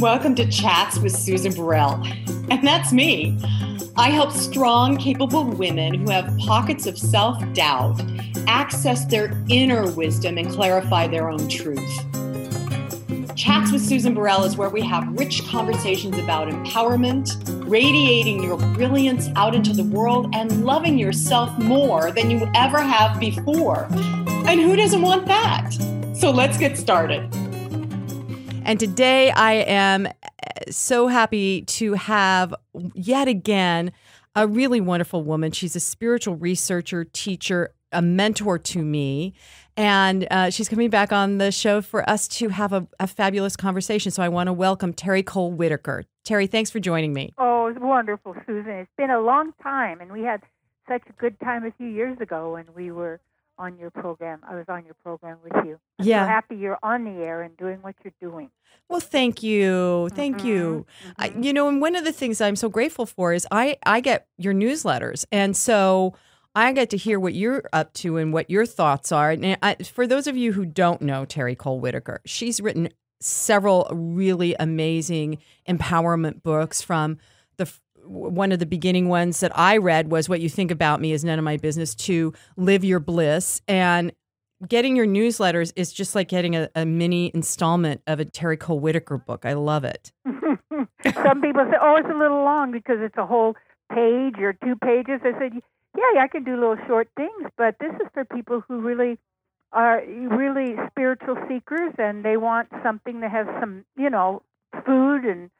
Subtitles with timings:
[0.00, 2.02] Welcome to Chats with Susan Burrell.
[2.50, 3.38] And that's me.
[3.96, 8.00] I help strong, capable women who have pockets of self doubt
[8.46, 11.86] access their inner wisdom and clarify their own truth.
[13.36, 17.36] Chats with Susan Burrell is where we have rich conversations about empowerment,
[17.68, 23.20] radiating your brilliance out into the world, and loving yourself more than you ever have
[23.20, 23.86] before.
[24.46, 25.72] And who doesn't want that?
[26.14, 27.30] So let's get started.
[28.70, 30.10] And today I am uh,
[30.70, 32.54] so happy to have
[32.94, 33.90] yet again
[34.36, 35.50] a really wonderful woman.
[35.50, 39.34] She's a spiritual researcher, teacher, a mentor to me.
[39.76, 43.56] And uh, she's coming back on the show for us to have a, a fabulous
[43.56, 44.12] conversation.
[44.12, 46.04] So I want to welcome Terry Cole Whittaker.
[46.22, 47.32] Terry, thanks for joining me.
[47.38, 48.70] Oh, it's wonderful, Susan.
[48.70, 50.42] It's been a long time, and we had
[50.86, 53.18] such a good time a few years ago when we were
[53.58, 54.38] on your program.
[54.48, 55.80] I was on your program with you.
[55.98, 56.24] I'm Yeah.
[56.24, 58.48] so happy you're on the air and doing what you're doing.
[58.90, 60.08] Well, thank you.
[60.14, 60.84] Thank you.
[61.04, 61.10] Mm-hmm.
[61.16, 61.42] I, mm-hmm.
[61.44, 64.26] you know, and one of the things I'm so grateful for is I, I get
[64.36, 65.24] your newsletters.
[65.30, 66.16] And so
[66.56, 69.30] I get to hear what you're up to and what your thoughts are.
[69.30, 72.88] And I, for those of you who don't know Terry Cole Whittaker, she's written
[73.20, 75.38] several really amazing
[75.68, 77.18] empowerment books from
[77.58, 77.70] the
[78.04, 81.24] one of the beginning ones that I read was What You Think About Me Is
[81.24, 83.62] None of My Business to Live Your Bliss.
[83.68, 84.12] And
[84.66, 88.80] getting your newsletters is just like getting a, a mini installment of a Terry Cole
[88.80, 89.44] Whittaker book.
[89.44, 90.12] I love it.
[90.24, 93.56] Some people say, "Oh, it's a little long because it's a whole
[93.92, 95.52] page or two pages." I said,
[95.96, 99.18] "Yeah, I can do little short things, but this is for people who really
[99.72, 104.42] are really spiritual seekers and they want something that has some, you know,
[104.84, 105.50] food and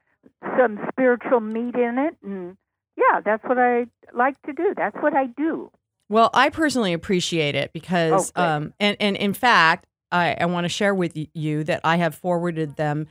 [0.58, 2.56] some spiritual meat in it." And
[2.96, 4.74] yeah, that's what I like to do.
[4.76, 5.70] That's what I do.
[6.10, 10.64] Well, I personally appreciate it because, Oh, um, and, and in fact, I, I want
[10.64, 13.06] to share with you that I have forwarded them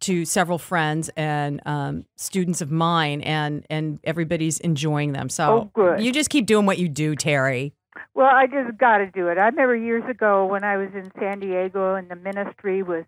[0.00, 5.28] to several friends and um, students of mine, and and everybody's enjoying them.
[5.28, 6.00] So Oh, good.
[6.00, 7.72] you just keep doing what you do, Terry.
[8.14, 9.38] Well, I just got to do it.
[9.38, 13.04] I remember years ago when I was in San Diego and the ministry was,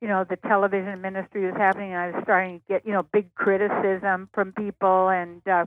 [0.00, 3.02] you know, the television ministry was happening, and I was starting to get, you know,
[3.02, 5.66] big criticism from people and uh,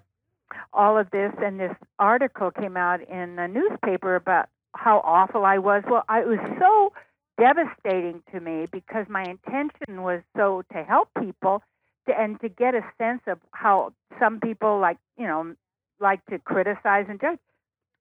[0.73, 1.31] all of this.
[1.41, 5.83] And this article came out in the newspaper about how awful I was.
[5.89, 6.93] Well, I, it was so
[7.39, 11.61] devastating to me because my intention was so to help people
[12.07, 15.55] to, and to get a sense of how some people like, you know,
[15.99, 17.39] like to criticize and judge.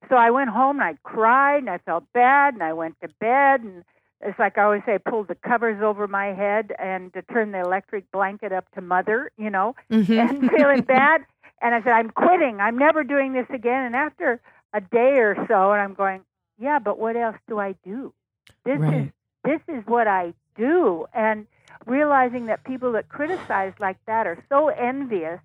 [0.09, 3.09] So I went home and I cried and I felt bad and I went to
[3.21, 3.85] bed and
[4.23, 7.53] it's like I always say, I pulled the covers over my head and to turn
[7.53, 10.19] the electric blanket up to mother, you know, Mhm.
[10.19, 11.25] and feeling bad.
[11.63, 12.61] And I said, I'm quitting.
[12.61, 13.85] I'm never doing this again.
[13.85, 14.41] And after
[14.73, 16.23] a day or so, and I'm going,
[16.59, 18.13] yeah, but what else do I do?
[18.65, 19.07] This is
[19.45, 21.07] this is what I do.
[21.15, 21.47] And
[21.87, 25.41] realizing that people that criticize like that are so envious,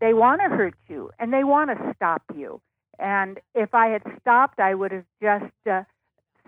[0.00, 2.60] they want to hurt you and they want to stop you.
[2.98, 5.84] And if I had stopped, I would have just uh,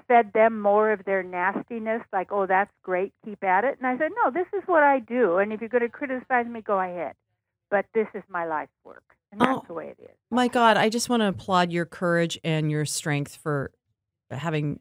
[0.09, 3.79] fed them more of their nastiness, like, oh, that's great, keep at it.
[3.79, 5.39] And I said, no, this is what I do.
[5.39, 7.15] And if you're going to criticize me, go ahead.
[7.71, 9.05] But this is my life's work.
[9.33, 9.65] And that's Oh.
[9.69, 10.17] the way it is.
[10.31, 13.71] My God, I just want to applaud your courage and your strength for
[14.31, 14.81] having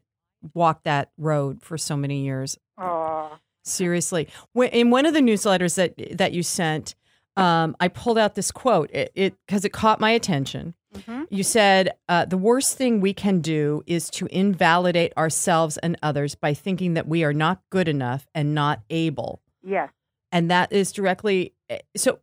[0.54, 2.58] walked that road for so many years.
[2.78, 4.26] Oh, Seriously,
[4.72, 6.94] in one of the newsletters that that you sent,
[7.36, 8.90] um, I pulled out this quote.
[8.92, 9.12] It
[9.46, 10.74] because it, caught my attention.
[10.94, 11.26] Mhm.
[11.30, 16.34] You said uh, the worst thing we can do is to invalidate ourselves and others
[16.34, 19.90] by thinking that we are not good enough and not able, yes.
[20.32, 21.54] and that is directly.
[21.68, 22.18] eh, So,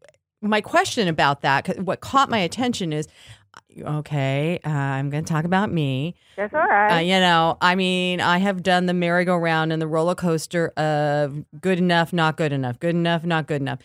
[0.50, 3.08] my question about that, what caught my attention is,
[3.80, 6.16] okay, uh, I'm going to talk about me.
[6.35, 6.97] That's all right.
[6.97, 11.44] Uh, you know, I mean, I have done the merry-go-round and the roller coaster of
[11.59, 13.80] good enough, not good enough, good enough, not good enough.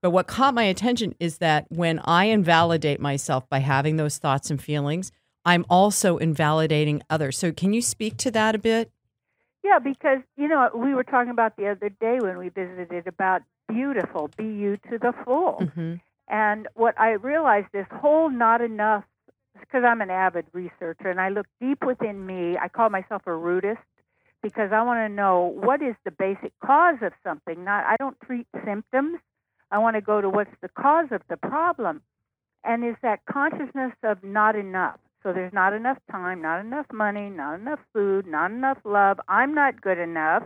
[0.00, 4.50] But what caught my attention is that when I invalidate myself by having those thoughts
[4.50, 5.10] and feelings,
[5.44, 7.38] I'm also invalidating others.
[7.38, 8.90] So, can you speak to that a bit?
[9.64, 13.42] Yeah, because you know we were talking about the other day when we visited about
[13.68, 15.58] beautiful, be you to the full.
[15.60, 15.94] Mm-hmm.
[16.28, 19.04] And what I realized this whole not enough
[19.60, 22.56] because I'm an avid researcher and I look deep within me.
[22.60, 23.80] I call myself a rootist
[24.42, 27.64] because I want to know what is the basic cause of something.
[27.64, 29.18] Not I don't treat symptoms.
[29.70, 32.02] I want to go to what's the cause of the problem.
[32.64, 34.98] And is that consciousness of not enough.
[35.22, 39.18] So there's not enough time, not enough money, not enough food, not enough love.
[39.28, 40.44] I'm not good enough.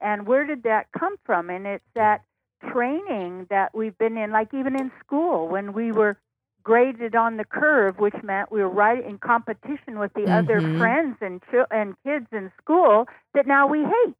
[0.00, 1.50] And where did that come from?
[1.50, 2.22] And it's that
[2.72, 6.16] training that we've been in, like even in school when we were
[6.62, 10.78] graded on the curve, which meant we were right in competition with the other Mhm.
[10.78, 14.14] friends and ch- and kids in school that now we hate.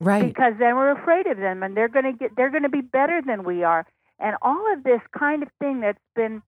[0.00, 0.34] Right.
[0.34, 2.80] because then we're afraid of them and they're going to get they're going to be
[2.80, 3.86] better than we are
[4.18, 6.42] and all of this kind of thing that's been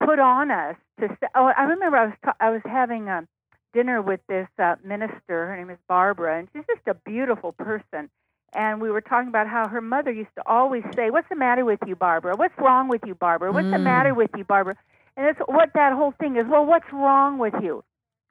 [0.00, 3.26] put on us to say, oh I remember I was ta- I was having a
[3.72, 8.10] dinner with this uh, minister her name is Barbara and she's just a beautiful person
[8.52, 11.64] and we were talking about how her mother used to always say what's the matter
[11.64, 13.84] with you Barbara what's wrong with you Barbara what's the Mm.
[13.84, 14.76] matter with you Barbara
[15.16, 17.84] and that's what that whole thing is well what's wrong with you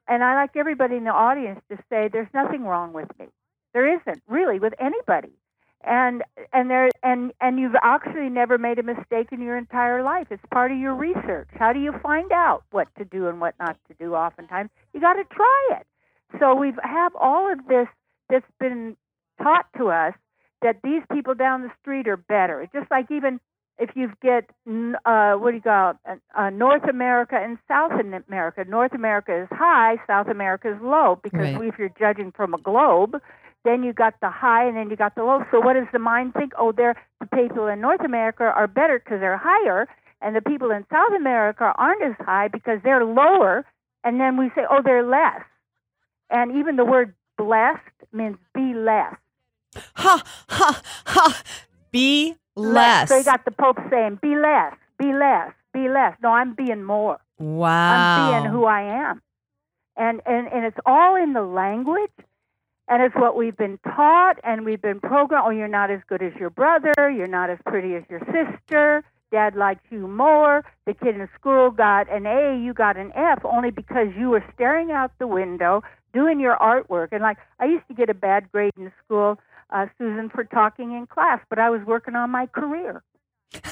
[0.08, 3.26] and I like everybody in the audience to say there's nothing wrong with me
[3.74, 5.32] there isn't really with anybody.
[5.84, 10.26] And and there and and you've actually never made a mistake in your entire life.
[10.30, 11.48] It's part of your research.
[11.52, 14.70] How do you find out what to do and what not to do oftentimes?
[14.92, 15.86] You got to try it.
[16.40, 17.86] So we have all of this
[18.28, 18.96] that's been
[19.42, 20.14] taught to us
[20.62, 22.60] that these people down the street are better.
[22.62, 23.40] It's just like even
[23.78, 24.50] if you get
[25.04, 25.96] uh, what do you call it?
[26.04, 28.64] Uh, uh, North America and South America.
[28.68, 31.68] North America is high, South America is low because Right.
[31.68, 33.20] if you're judging from a globe,
[33.64, 35.44] then you got the high and then you got the low.
[35.50, 36.52] So what does the mind think?
[36.58, 39.88] Oh, they're the people in North America are better because they're higher,
[40.20, 43.64] and the people in South America aren't as high because they're lower.
[44.04, 45.42] And then we say, oh, they're less.
[46.30, 47.80] And even the word blessed
[48.12, 49.14] means be less.
[49.94, 51.42] Ha ha ha.
[51.90, 53.08] Be less.
[53.08, 56.16] So you got the Pope saying, be less, be less, be less.
[56.22, 57.18] No, I'm being more.
[57.38, 57.94] wow.
[57.94, 59.22] I'm being who I am.
[59.96, 62.10] And, and, and it's all in the language.
[62.90, 65.44] And it's what we've been taught and we've been programmed.
[65.46, 66.94] Oh, you're not as good as your brother.
[66.98, 69.04] You're not as pretty as your sister.
[69.30, 70.64] Dad likes you more.
[70.86, 74.42] The kid in school got an A, you got an F only because you were
[74.54, 75.82] staring out the window
[76.14, 77.08] doing your artwork.
[77.12, 79.38] And like, I used to get a bad grade in school,
[79.70, 83.02] uh, Susan, for talking in class, but I was working on my career.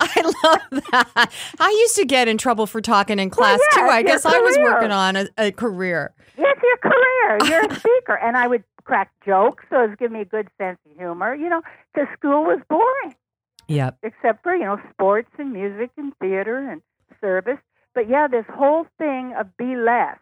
[0.00, 1.32] I love that.
[1.60, 3.88] I used to get in trouble for talking in class yeah, too.
[3.88, 6.14] I guess I was working on a, a career.
[6.36, 7.38] It's your career.
[7.44, 8.14] You're a speaker.
[8.22, 11.34] And I would crack jokes, so it was giving me a good sense of humor,
[11.34, 11.62] you know,
[11.92, 13.14] because school was boring,
[13.68, 13.98] Yep.
[14.02, 16.80] except for, you know, sports and music and theater and
[17.20, 17.58] service.
[17.94, 20.18] But yeah, this whole thing of be less.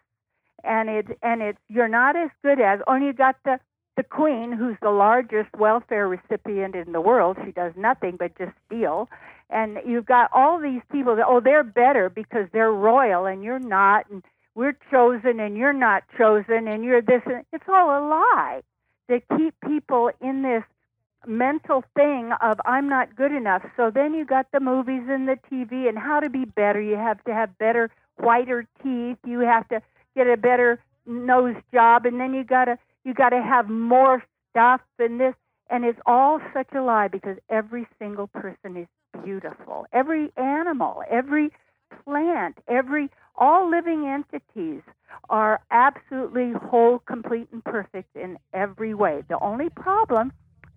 [0.63, 3.59] And it and it's you're not as good as only you got the
[3.95, 7.37] the queen who's the largest welfare recipient in the world.
[7.43, 9.09] She does nothing but just steal.
[9.49, 13.59] And you've got all these people that oh they're better because they're royal and you're
[13.59, 14.23] not and
[14.55, 18.61] we're chosen and you're not chosen and you're this and it's all a lie
[19.09, 20.63] to keep people in this
[21.25, 23.63] mental thing of I'm not good enough.
[23.75, 26.81] So then you got the movies and the TV and how to be better.
[26.81, 29.17] You have to have better whiter teeth.
[29.25, 29.81] You have to
[30.17, 34.23] get a better nose job and then you got to you got to have more
[34.51, 35.33] stuff and this
[35.69, 38.87] and it's all such a lie because every single person is
[39.23, 39.85] beautiful.
[39.91, 41.51] Every animal, every
[42.03, 44.81] plant, every all living entities
[45.29, 49.23] are absolutely whole, complete, and perfect in every way.
[49.29, 50.31] The only problem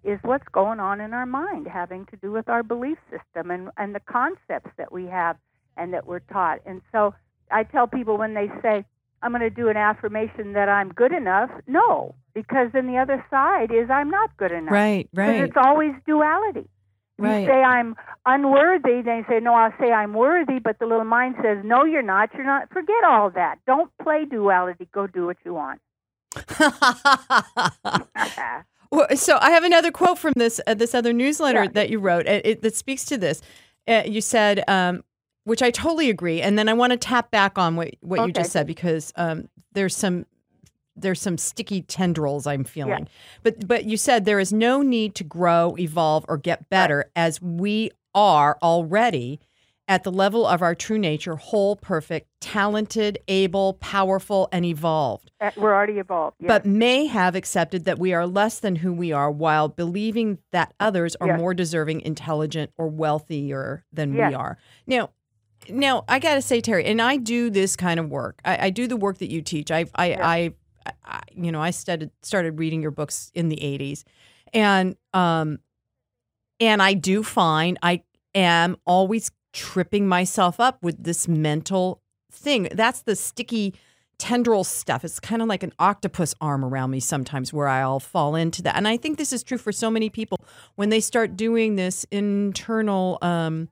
[0.04, 3.70] is what's going on in our mind, having to do with our belief system and,
[3.76, 5.36] and the concepts that we have
[5.76, 6.58] and that we're taught.
[6.66, 7.14] And so
[7.50, 8.84] I tell people when they say,
[9.22, 13.24] I'm going to do an affirmation that I'm good enough, no, because then the other
[13.30, 14.72] side is I'm not good enough.
[14.72, 16.68] Right, Because right, it's always duality.
[17.18, 17.46] You right.
[17.46, 21.34] say I'm unworthy, then you say, No, I'll say I'm worthy, but the little mind
[21.42, 22.72] says, No, you're not, you're not.
[22.72, 23.58] Forget all that.
[23.66, 24.88] Don't play duality.
[24.92, 25.80] Go do what you want.
[28.92, 31.70] Well, so I have another quote from this uh, this other newsletter Yeah.
[31.74, 33.40] that you wrote it, it, that speaks to this.
[33.86, 35.04] Uh, you said, um,
[35.50, 38.32] which I totally agree, and then I want to tap back on what what you
[38.32, 40.24] just said because um, there's some
[40.94, 43.08] there's some sticky tendrils I'm feeling.
[43.42, 47.42] But but you said there is no need to grow, evolve, or get better as
[47.42, 49.40] we are already
[49.88, 55.50] at the level of our true nature, whole, perfect, talented, able, powerful, and evolved Uh,
[55.56, 56.36] We're already evolved.
[56.38, 56.46] Yes.
[56.46, 60.72] but may have accepted that we are less than who we are while believing that
[60.78, 61.40] others are Yes.
[61.40, 64.28] more deserving, intelligent, or wealthier than Yes.
[64.30, 64.58] we are.
[64.86, 65.10] Now,
[65.68, 68.40] now I got to say, Terry, and I do this kind of work.
[68.44, 69.70] I, I do the work that you teach.
[69.70, 70.54] I, I, I,
[71.04, 74.04] I, you know, I started started reading your books in the '80s,
[74.52, 75.58] and um,
[76.58, 78.02] and I do find I
[78.34, 82.02] am always tripping myself up with this mental
[82.32, 82.68] thing.
[82.72, 83.74] That's the sticky
[84.18, 85.04] tendril stuff.
[85.04, 88.76] It's kind of like an octopus arm around me sometimes where I'll fall into that.
[88.76, 90.38] And I think this is true for so many people
[90.76, 93.68] when they start doing this internal um,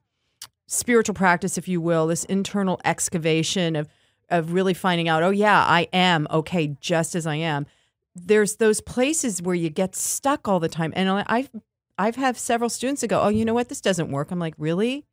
[0.69, 3.89] spiritual practice, if you will, this internal excavation of
[4.31, 7.65] of really finding out, oh yeah, I am okay just as I am.
[8.13, 10.93] There's those places where you get stuck all the time.
[10.95, 11.49] And I- I've
[11.97, 14.29] I've had several students that go, oh, you know what, this doesn't work.
[14.29, 15.03] I'm like, really?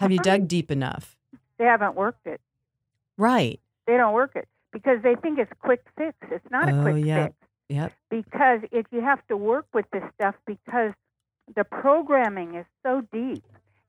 [0.00, 1.16] Have you dug deep enough?
[1.58, 2.40] they haven't worked it.
[3.16, 3.58] Right.
[3.86, 6.16] They don't work it because they think it's quick fix.
[6.30, 7.24] It's not a Oh, quick yeah.
[7.26, 7.36] fix.
[7.70, 7.92] Yep.
[8.10, 10.92] Because if you have to work with this stuff because
[11.56, 13.44] the programming is so deep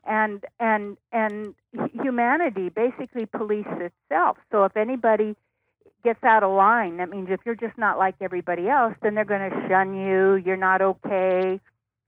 [0.06, 1.56] and and and
[1.94, 4.38] humanity basically polices itself.
[4.52, 5.36] So if anybody
[6.04, 9.26] gets out of line, that means if you're just not like everybody else, then they're
[9.26, 10.36] going to shun you.
[10.36, 11.60] You're not okay.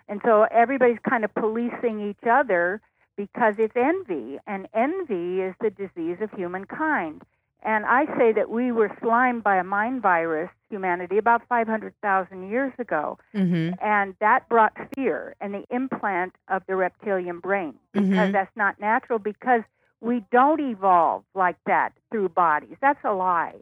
[0.08, 2.82] And so everybody's kind of policing each other
[3.18, 7.24] because it's envy, and envy is the disease of humankind.
[7.66, 12.72] And I say that we were slimed by a mind virus, humanity, about 500,000 years
[12.78, 13.18] ago.
[13.34, 13.74] Mm-hmm.
[13.84, 18.32] And that brought fear and the implant of the reptilian brain because Mhm.
[18.34, 19.64] that's not natural because
[20.00, 22.78] we don't evolve like that through bodies.
[22.82, 23.56] That's a lie.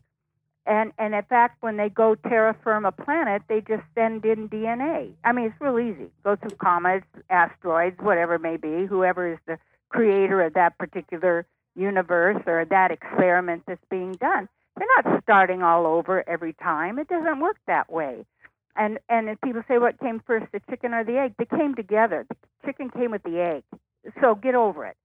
[0.65, 5.13] And and in fact, when they go terraform a planet, they just send in DNA.
[5.23, 6.09] I mean, it's real easy.
[6.23, 8.85] Go through comets, asteroids, whatever it may be.
[8.85, 14.87] Whoever is the creator of that particular universe or that experiment that's being done, they're
[15.03, 16.99] not starting all over every time.
[16.99, 18.25] It doesn't work that way.
[18.75, 21.35] And and if people say what came first, the chicken or the egg?
[21.37, 22.25] They came together.
[22.29, 23.63] The chicken came with the egg.
[24.21, 24.97] So get over it.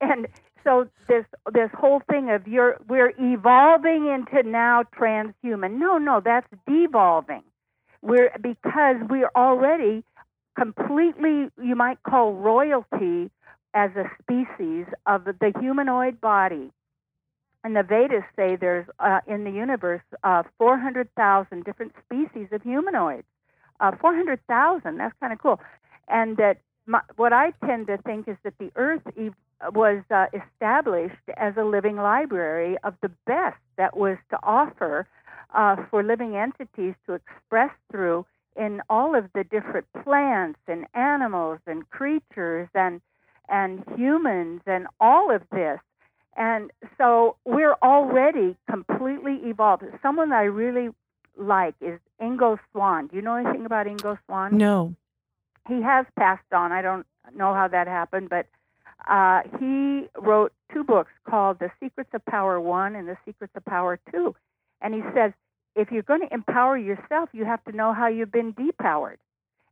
[0.00, 0.28] And
[0.64, 5.78] so this this whole thing of you're we're evolving into now transhuman.
[5.78, 7.42] No, no, that's devolving.
[8.02, 10.04] We're because we're already
[10.58, 13.30] completely you might call royalty
[13.76, 16.72] as a species of the humanoid body.
[17.62, 23.26] And the Vedas say there's uh, in the universe uh, 400,000 different species of humanoids.
[23.78, 25.60] Uh, 400,000, that's kind of cool.
[26.08, 30.26] And that my, what I tend to think is that the Earth ev- was uh,
[30.32, 35.06] established as a living library of the best that was to offer
[35.54, 38.24] uh, for living entities to express through
[38.56, 43.02] in all of the different plants and animals and creatures and
[43.48, 45.80] and humans and all of this.
[46.36, 49.84] And so we're already completely evolved.
[50.02, 50.90] Someone I really
[51.38, 53.06] like is Ingo Swann.
[53.08, 54.56] Do you know anything about Ingo Swann?
[54.56, 54.94] No.
[55.68, 56.72] he has passed on.
[56.72, 58.46] I don't know how that happened, but
[59.08, 63.64] uh, he wrote two books called The Secrets of Power One and The Secrets of
[63.64, 64.34] Power Two.
[64.80, 65.32] And he says
[65.74, 69.16] if you're going to empower yourself, you have to know how you've been depowered.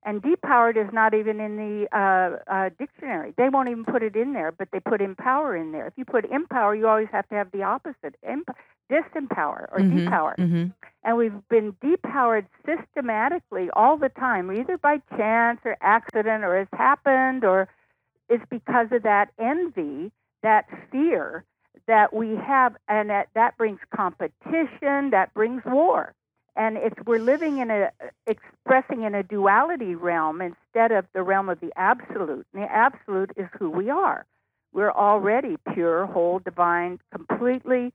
[0.04, 3.34] And depowered is not even in the uh, uh, dictionary.
[3.36, 5.86] They won't even put it in there, but they put empower in there.
[5.86, 8.50] If you put empower, you always have to have the opposite Emp-
[8.90, 10.72] disempower or Mhm, depower mhm.
[11.04, 16.68] and we've been depowered systematically all the time, either by chance or accident or has
[16.72, 17.68] happened or
[18.28, 20.10] it's because of that envy,
[20.42, 21.44] that fear
[21.86, 26.14] that we have, and that, that brings competition, that brings war.
[26.56, 27.90] And it's we're living in a
[28.26, 32.46] expressing in a duality realm instead of the realm of the absolute.
[32.54, 34.24] And the absolute is who we are.
[34.72, 37.92] We're already pure, whole, divine, completely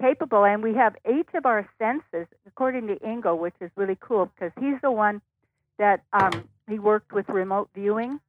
[0.00, 4.30] capable, and we have each of our senses, according to Ingo, which is really cool
[4.34, 5.20] because he's the one
[5.78, 8.20] that um, he worked with remote viewing.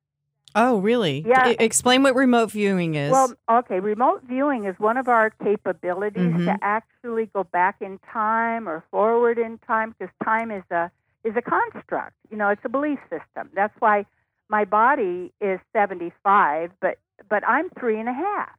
[0.56, 1.24] Oh, really?
[1.27, 1.53] Yeah.
[1.60, 3.12] Explain what remote viewing is.
[3.12, 6.46] Well, okay, remote viewing is one of our capabilities Mhm.
[6.46, 10.91] to actually go back in time or forward in time because time is a
[11.24, 12.13] is a construct.
[12.29, 13.50] You know, it's a belief system.
[13.53, 14.06] That's why
[14.50, 18.58] my body is 75, but but I'm three and a half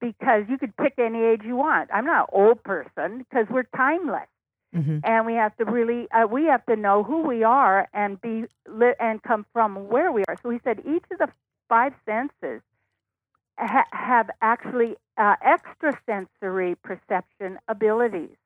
[0.00, 1.90] because you could pick any age you want.
[1.92, 4.28] I'm not an old person because we're timeless.
[4.76, 5.00] Mhm.
[5.04, 8.46] and we have to really uh, we have to know who we are and be
[8.68, 10.36] li- and come from where we are.
[10.42, 11.28] So he said each of the
[11.68, 12.62] five senses
[13.58, 18.36] ha- have actually uh, extrasensory perception abilities,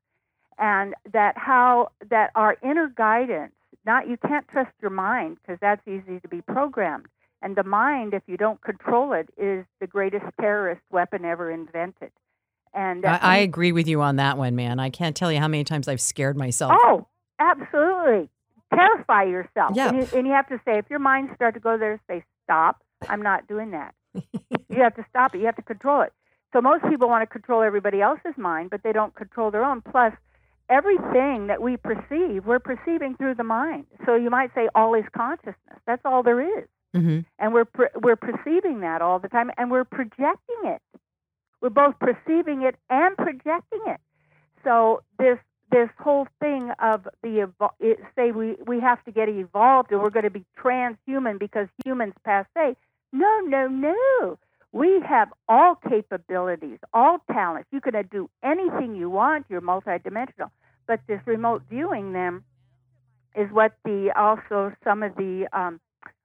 [0.58, 3.52] and that how that our inner guidance.
[3.86, 7.06] Not you can't trust your mind because that's easy to be programmed.
[7.42, 12.12] And the mind, if you don't control it, is the greatest terrorist weapon ever invented.
[12.72, 14.78] And uh, I, I agree with you on that one, man.
[14.78, 16.72] I can't tell you how many times I've scared myself.
[16.74, 17.06] Oh,
[17.38, 18.28] absolutely.
[18.72, 19.72] Terrify yourself.
[19.74, 19.88] Yeah.
[19.88, 22.22] And you, and you have to say, if your mind starts to go there, say,
[22.44, 22.82] stop.
[23.08, 23.94] I'm not doing that.
[24.68, 25.38] you have to stop it.
[25.38, 26.12] You have to control it.
[26.52, 29.82] So most people want to control everybody else's mind, but they don't control their own.
[29.82, 30.12] Plus,
[30.68, 33.86] everything that we perceive, we're perceiving through the mind.
[34.06, 35.56] So you might say all is consciousness.
[35.86, 36.68] That's all there is.
[36.94, 37.24] Mhm.
[37.38, 40.82] And we're per- we're perceiving that all the time, and we're projecting it.
[41.60, 44.00] We're both perceiving it and projecting it.
[44.64, 45.38] So this
[45.70, 47.48] this whole thing of the
[47.78, 51.68] it, say we we have to get evolved and we're going to be transhuman because
[51.84, 52.76] humans passe.
[53.12, 54.38] No, no, no.
[54.72, 57.68] We have all capabilities, all talents.
[57.72, 59.46] You can do anything you want.
[59.48, 60.50] You're multidimensional.
[60.86, 62.44] But this remote viewing them
[63.34, 65.80] is what the also some of the um,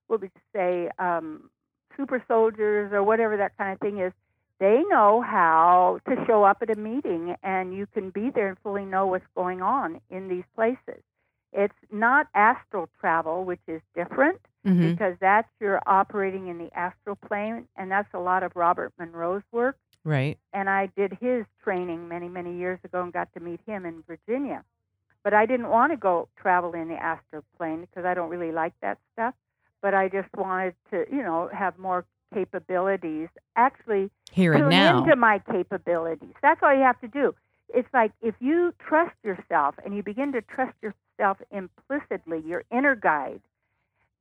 [0.07, 1.49] what would you say um,
[1.97, 4.13] super soldiers or whatever that kind of thing is
[4.59, 8.57] they know how to show up at a meeting and you can be there and
[8.63, 11.01] fully know what's going on in these places
[11.53, 17.15] It's not astral travel, which is different hmm because that's you're operating in the astral
[17.15, 19.77] plane, and that's a lot of Robert Monroe's work.
[20.03, 20.38] Right.
[20.53, 24.03] And I did his training many, many years ago and got to meet him in
[24.07, 24.63] Virginia.
[25.24, 28.51] But I didn't want to go travel in the astral plane because I don't really
[28.51, 29.33] like that stuff.
[29.81, 33.29] But I just wanted to, you know, have more capabilities.
[33.55, 35.03] Actually, Here and tune now.
[35.03, 36.34] into my capabilities.
[36.41, 37.36] That's all you have to do.
[37.74, 42.96] It's like if you trust yourself and you begin to trust yourself implicitly, your inner
[42.96, 43.41] guide,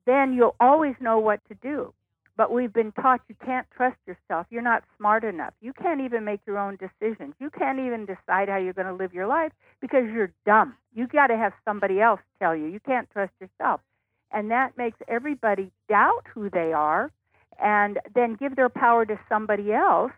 [0.07, 1.93] then you'll always know what to do.
[2.37, 4.47] But we've been taught you can't trust yourself.
[4.51, 5.55] You're not smart enough.
[5.61, 7.35] You can't even make your own decisions.
[7.39, 10.75] You can't even decide how you're going to live your life because you're dumb.
[10.95, 12.67] You got to have somebody else tell you.
[12.67, 13.81] You can't trust yourself.
[14.33, 17.13] And that makes everybody doubt who they are
[17.63, 20.13] and then give their power to somebody else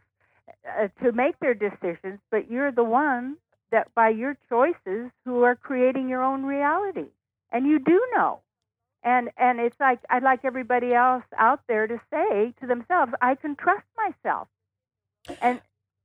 [0.79, 3.37] uh, to make their decisions, but you're the one
[3.73, 7.07] that by your choices who are creating your own reality.
[7.53, 8.41] And you do know.
[9.03, 13.37] And and it's like I'd like everybody else out there to say to themselves, I
[13.37, 14.49] can trust myself.
[15.41, 15.61] And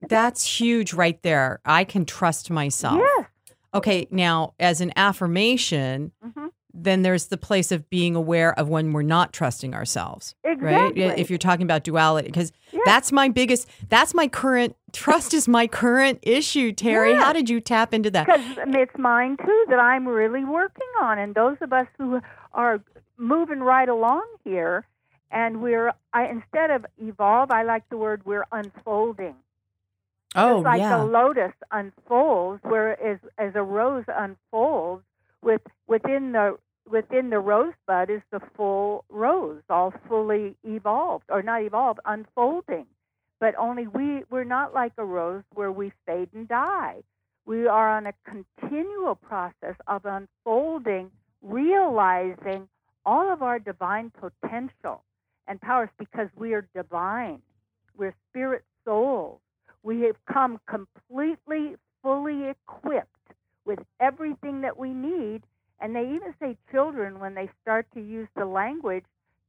[0.07, 1.59] That's huge right there.
[1.65, 2.99] I can trust myself.
[2.99, 3.25] yes.
[3.73, 6.11] Okay, now as an affirmation,
[6.83, 10.35] then there's the place of being aware of when we're not trusting ourselves.
[10.43, 11.03] Exactly.
[11.07, 11.19] Right?
[11.19, 12.81] If you're talking about duality, because Yeah.
[12.85, 17.11] that's my biggest, that's my current, trust is my current issue, Terry.
[17.11, 17.21] Yeah.
[17.21, 18.25] How did you tap into that?
[18.25, 21.17] because it's mine too that I'm really working on.
[21.19, 22.21] And those of us who
[22.53, 22.81] are
[23.17, 24.85] moving right along here,
[25.31, 29.35] and we're I, instead of evolve, I like the word we're unfolding.
[30.35, 30.97] Oh, Just like yeah.
[30.97, 35.03] the lotus unfolds, whereas as a rose unfolds,
[35.43, 36.57] with within the
[36.89, 42.85] within the rosebud is the full rose, all fully evolved or not evolved, unfolding.
[43.39, 46.97] But only we we're not like a rose where we fade and die.
[47.45, 51.11] We are on a continual process of unfolding,
[51.41, 52.67] realizing
[53.05, 55.03] all of our divine potential
[55.47, 57.41] and powers because we are divine.
[57.97, 59.39] We're spirit souls
[59.83, 63.07] we have come completely fully equipped
[63.65, 65.41] with everything that we need
[65.81, 69.05] and they even say children when they start to use the language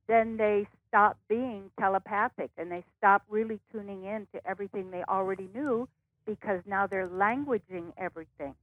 [0.09, 5.49] then they stop being telepathic and they stop really tuning in to everything they already
[5.55, 5.89] knew
[6.27, 8.55] because now they're languaging everything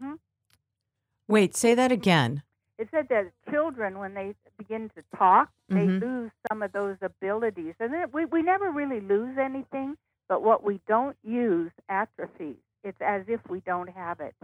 [0.00, 0.14] hmm
[1.28, 2.42] Wait, say that again.
[2.78, 6.00] it said that children when they begin to talk they Mhm.
[6.00, 9.96] lose some of those abilities and then we, we never really lose anything
[10.28, 14.34] but what we don't use atrophies it's as if we don't have it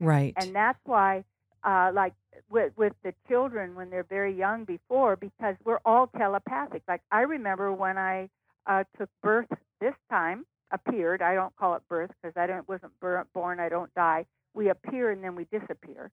[0.00, 0.32] Right.
[0.36, 1.22] and that's why
[1.64, 2.14] uh, like
[2.50, 6.82] with with the children when they're very young before because we're all telepathic.
[6.88, 8.28] Like i remember when i
[8.66, 9.48] uh, took birth
[9.80, 11.20] this time appeared.
[11.20, 14.26] I don't call it birth because i don't wasn't born i don't die.
[14.54, 16.10] We appear and then we disappear.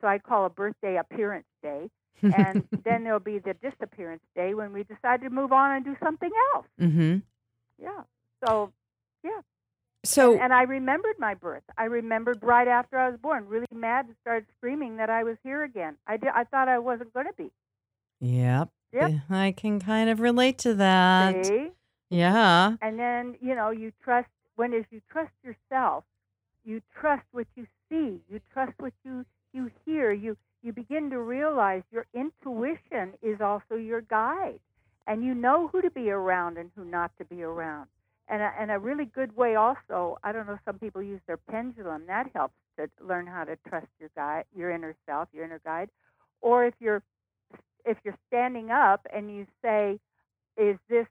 [0.00, 1.90] So i call a birthday appearance day
[2.22, 5.96] and then there'll be the disappearance day when we decide to move on and do
[6.02, 6.66] something else.
[6.80, 7.18] Mm-hmm.
[7.82, 8.02] yeah.
[8.44, 8.72] So
[10.04, 11.64] So, and, and I remembered my birth.
[11.76, 15.36] I remembered right after I was born, really mad and started screaming that I was
[15.42, 15.96] here again.
[16.06, 17.50] I did, I thought I wasn't going to be.
[18.20, 18.68] yep.
[18.92, 19.12] Yep.
[19.28, 21.44] I can kind of relate to that.
[21.44, 21.68] See?
[22.08, 22.76] Yeah.
[22.80, 26.04] And then, you know, you trust when as you trust yourself,
[26.64, 31.20] you trust what you see, you trust what you you hear, you you begin to
[31.20, 34.60] realize your intuition is also your guide.
[35.06, 37.88] And you know who to be around and who not to be around.
[38.30, 41.38] And a, and a really good way also, I don't know, some people use their
[41.38, 42.04] pendulum.
[42.06, 45.88] That helps to learn how to trust your guide, your inner self, your inner guide.
[46.40, 47.02] Or if you're
[47.84, 49.98] if you're standing up and you say,
[50.56, 51.06] "Is this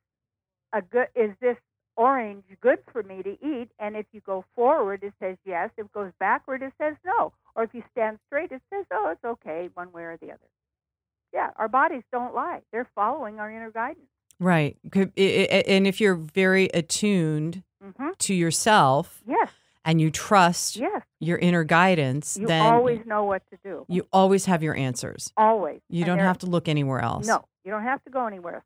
[0.74, 1.08] a good?
[1.16, 1.58] Is this
[1.96, 5.72] orange good for me to eat?" And if you go forward, it says yes.
[5.78, 7.34] If it goes backward, it says no.
[7.56, 10.48] Or if you stand straight, it says, "Oh, it's okay, one way or the other."
[11.34, 14.08] Yeah, our bodies don't lie; they're following our inner guidance.
[14.40, 14.78] Right.
[14.92, 19.52] Could- i- i- And if you're very attuned hmm to yourself Yes,
[19.86, 21.04] and you trust yes.
[21.20, 23.86] your inner guidance, You then always know what to do.
[23.88, 25.32] you always have your answers.
[25.38, 25.82] Always.
[25.90, 27.28] You And don't have to look anywhere else.
[27.28, 28.64] No, you don't have to go anywhere.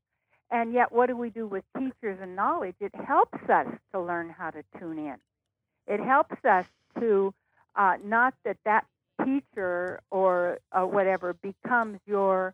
[0.49, 2.75] And yet, what do we do with teachers and knowledge?
[2.81, 5.15] It helps us to learn how to tune in.
[5.87, 6.65] It helps us
[6.99, 7.33] to
[7.75, 8.85] uh, not that that
[9.23, 12.53] teacher or uh, whatever becomes your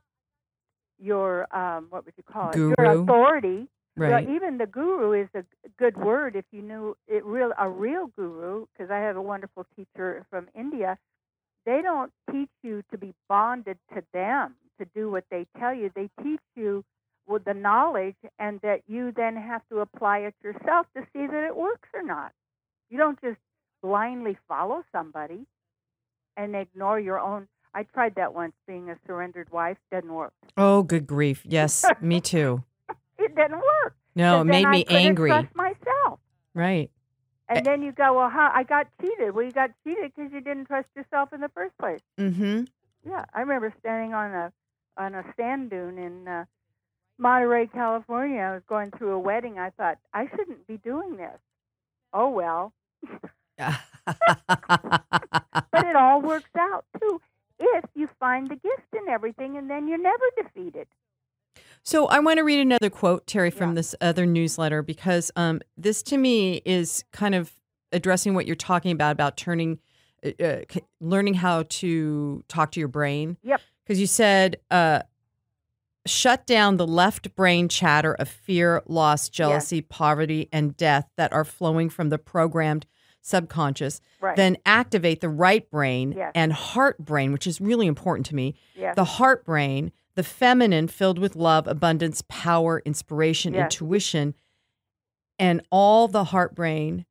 [0.99, 2.57] your um, what would you call it?
[2.57, 3.03] Your Guru.
[3.03, 3.67] authority.
[3.97, 4.29] Well, Right.
[4.29, 5.43] even the guru is a
[5.79, 9.65] good word if you knew it real a real guru because I have a wonderful
[9.75, 10.97] teacher from India.
[11.65, 15.91] They don't teach you to be bonded to them to do what they tell you.
[15.95, 16.83] They teach you
[17.27, 21.43] with the knowledge and that you then have to apply it yourself to see that
[21.45, 22.31] it works or not.
[22.89, 23.37] You don't just
[23.81, 25.45] blindly follow somebody
[26.37, 29.77] and ignore your own I tried that once, being a surrendered wife.
[29.91, 30.33] Didn't work.
[30.57, 31.43] Oh, good grief.
[31.45, 32.63] Yes, me too.
[33.19, 33.95] It didn't work.
[34.15, 35.29] No, it made I me angry.
[35.29, 36.19] Trust myself.
[36.55, 36.89] Right.
[37.47, 37.61] And Eh.
[37.61, 39.35] then you go, well, how I got cheated.
[39.35, 42.01] Well, you got cheated because you didn't trust yourself in the first place.
[42.19, 42.63] Mm-hmm.
[43.07, 44.51] Yeah, I remember standing on a
[44.97, 46.45] on a sand dune in uh,
[47.19, 48.41] Monterey, California.
[48.41, 49.59] I was going through a wedding.
[49.59, 51.37] I thought I shouldn't be doing this.
[52.11, 52.73] Oh well,
[53.57, 53.75] but
[55.85, 57.21] it all works out too
[57.59, 60.87] if you find the gift in everything, and then you're never defeated.
[61.83, 63.75] So I want to read another quote, Terry, from Yeah.
[63.75, 67.51] this other newsletter because um, this to me is kind of
[67.91, 69.79] addressing what you're talking about about turning,
[70.25, 73.37] uh, uh, c- learning how to talk to your brain.
[73.43, 73.61] Yep.
[73.85, 75.03] Because you said, uh,
[76.05, 81.45] shut down the left brain chatter of fear, loss, jealousy, poverty, and death that are
[81.45, 82.85] flowing from the programmed
[83.27, 83.99] subconscious.
[84.21, 84.35] Right.
[84.35, 86.31] Then activate the right brain Yes.
[86.33, 88.95] and heart brain, which is really important to me yes.
[88.95, 93.63] the heart brain, the feminine filled with love, abundance, power, inspiration, Yes.
[93.63, 94.33] intuition,
[95.37, 97.05] and all the heart brain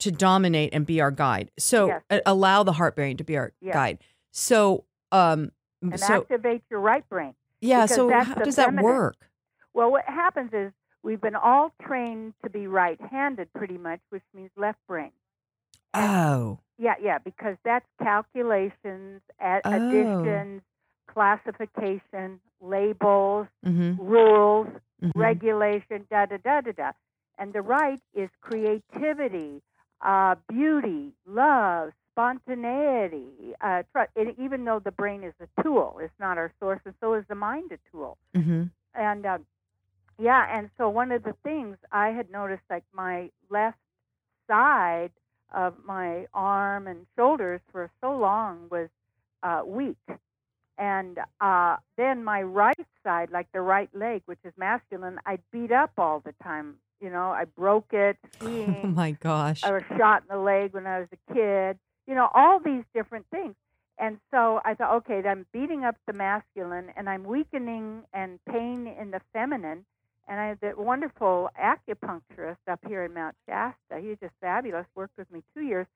[0.00, 1.52] to dominate and be our guide.
[1.56, 3.98] So uh, allow the heart brain to be our guide.
[4.32, 7.34] So um and so activate your right brain.
[7.60, 9.30] yeah, so how does that work?
[9.74, 10.72] Well, what happens is
[11.04, 15.12] we've been all trained to be right-handed, pretty much, which means left brain.
[15.94, 16.58] Oh.
[16.78, 19.72] Yeah, yeah, because that's calculations, ad- Oh.
[19.72, 20.62] additions,
[21.08, 23.98] classification, labels, Mhm.
[23.98, 24.68] rules,
[25.02, 25.12] mhm.
[25.14, 26.92] regulation, da da da da da.
[27.38, 29.62] And the right is creativity,
[30.00, 33.54] uh, beauty, love, spontaneity.
[33.60, 36.94] Uh, tr- and even though the brain is a tool, it's not our source, and
[37.00, 38.18] so is the mind a tool.
[38.34, 38.70] Mhm.
[38.94, 39.38] And uh,
[40.18, 43.78] yeah, and so one of the things I had noticed, like my left
[44.48, 45.12] side
[45.54, 48.88] of my arm and shoulders for so long was
[49.42, 49.96] uh, weak.
[50.76, 55.72] And uh, then my right side, like the right leg, which is masculine, I'd beat
[55.72, 56.76] up all the time.
[57.00, 58.16] You know, I broke it
[58.84, 59.62] Oh my gosh.
[59.64, 61.78] I was shot in the leg when I was a kid.
[62.06, 63.54] You know, all these different things.
[63.98, 68.86] And so I thought, okay, I'm beating up the masculine and I'm weakening and pain
[68.86, 69.84] in the feminine.
[70.28, 74.00] And I had that wonderful acupuncturist up here in Mount Shasta.
[74.00, 75.86] He was just fabulous, worked with me two years.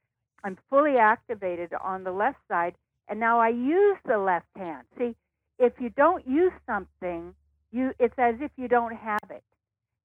[0.43, 2.75] I'm fully activated on the left side,
[3.09, 4.87] and now I use the left hand.
[4.99, 5.15] See,
[5.59, 7.35] if you don't use something,
[7.71, 9.45] you it's as if you don't have it.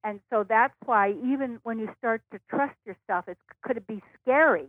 [0.03, 4.67] And so that's why even when you start to trust yourself, it could be scary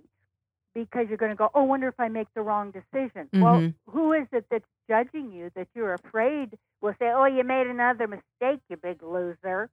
[0.87, 3.75] because you're going to go, "Oh, wonder if I make the wrong decision." Well, Mhm.
[3.89, 8.07] who is it that's judging you that you're afraid will say, "Oh, you made another
[8.07, 9.71] mistake, you big loser."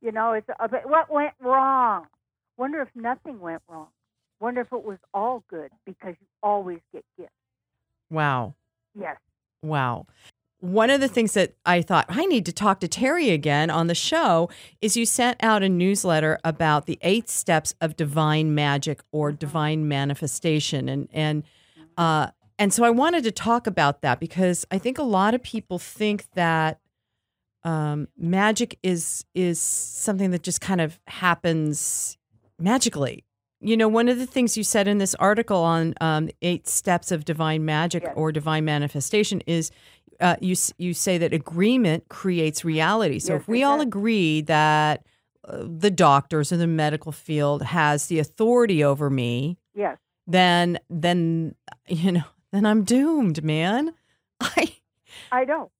[0.00, 2.08] You know, it's uh, but what went wrong.
[2.56, 3.88] Wonder if nothing went wrong.
[4.40, 7.32] Wonder if it was all good because you always get gifts.
[8.10, 8.54] Wow.
[8.94, 9.18] Yes.
[9.62, 10.06] Wow.
[10.60, 13.86] One of the things that I thought I need to talk to Terry again on
[13.86, 19.00] the show is you sent out a newsletter about the eight steps of divine magic
[19.12, 21.44] or divine manifestation, and and
[21.96, 25.42] uh, and so I wanted to talk about that because I think a lot of
[25.44, 26.80] people think that
[27.62, 32.18] um, magic is is something that just kind of happens
[32.58, 33.24] magically.
[33.60, 37.10] You know, one of the things you said in this article on um, eight steps
[37.10, 38.12] of divine magic Yes.
[38.16, 39.72] or divine manifestation is
[40.20, 43.18] uh, you you say that agreement creates reality.
[43.18, 45.06] So Yes, if we all agree that
[45.44, 49.98] uh, the doctors in the medical field has the authority over me, Yes.
[50.26, 51.54] then then
[51.88, 53.94] you know then I'm doomed, man.
[54.40, 54.74] I
[55.30, 55.44] I.
[55.44, 55.70] No,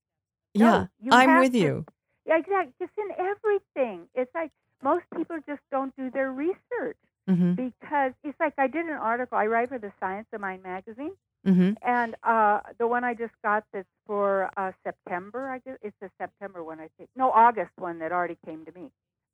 [0.55, 1.87] yeah, you I'm with to- you.
[2.27, 2.73] Yeah, exactly.
[2.81, 4.07] Just in everything.
[4.15, 4.51] It's like
[4.83, 6.97] most people just don't do their research
[7.29, 9.37] hmm because it's like I did an article.
[9.39, 11.13] I write for the Science of Mind magazine,
[11.45, 15.49] hmm and uh, the one I just got that's for uh, September.
[15.49, 16.81] I guess it's the September one.
[16.81, 18.91] I think no August one that already came to me.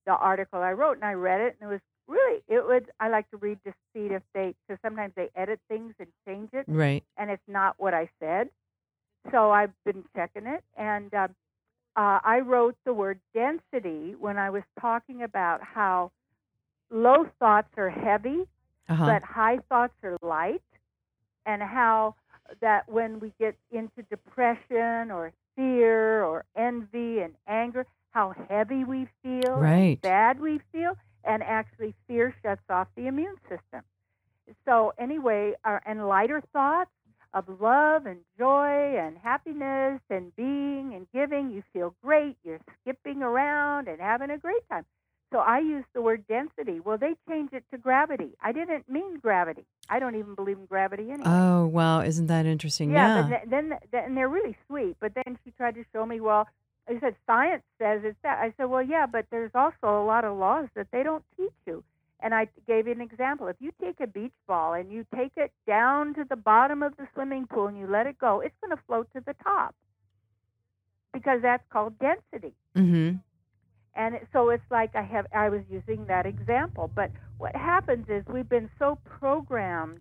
[0.07, 2.91] The article I wrote and I read it and it was really it would.
[3.01, 6.51] I like to read to see if they because sometimes they edit things and change
[6.53, 7.03] it Right.
[7.17, 8.49] and it's not what I said.
[9.31, 11.31] So I've been checking it, and um,
[11.97, 16.11] uh, I wrote the word density when I was talking about how
[16.91, 18.47] low thoughts are heavy,
[18.89, 19.05] Uh-huh.
[19.07, 20.63] but high thoughts are light,
[21.47, 22.15] and how
[22.61, 29.09] that when we get into depression or fear or envy and anger, how heavy we
[29.23, 30.01] feel, Right.
[30.03, 33.83] bad we feel, and actually fear shuts off the immune system.
[34.65, 36.91] So anyway, uh, and lighter thoughts
[37.33, 42.37] of love and joy and happiness and being and giving, you feel great.
[42.45, 44.85] You're skipping around and having a great time.
[45.33, 46.79] So I used the word density.
[46.81, 48.31] Well, they changed it to gravity.
[48.41, 49.65] I didn't mean gravity.
[49.89, 51.25] I don't even believe in gravity anyway.
[51.29, 52.01] Oh, wow.
[52.03, 52.91] Isn't that interesting?
[52.91, 53.23] yeah, Yeah.
[53.23, 54.97] but th- then, then and they're really sweet.
[55.01, 56.47] But then she tried to show me, well,
[56.89, 58.39] I said science says it's that.
[58.39, 61.53] I said, well, yeah, but there's also a lot of laws that they don't teach
[61.67, 61.83] you.
[62.21, 63.49] And I gave you an example.
[63.49, 66.97] If you take a beach ball and you take it down to the bottom of
[66.97, 69.75] the swimming pool and you let it go, it's going to float to the top
[71.13, 72.55] because that's called density.
[72.77, 73.17] mm-hmm.
[73.97, 78.25] And so it's like I have I was using that example, but what happens is
[78.29, 80.01] we've been so programmed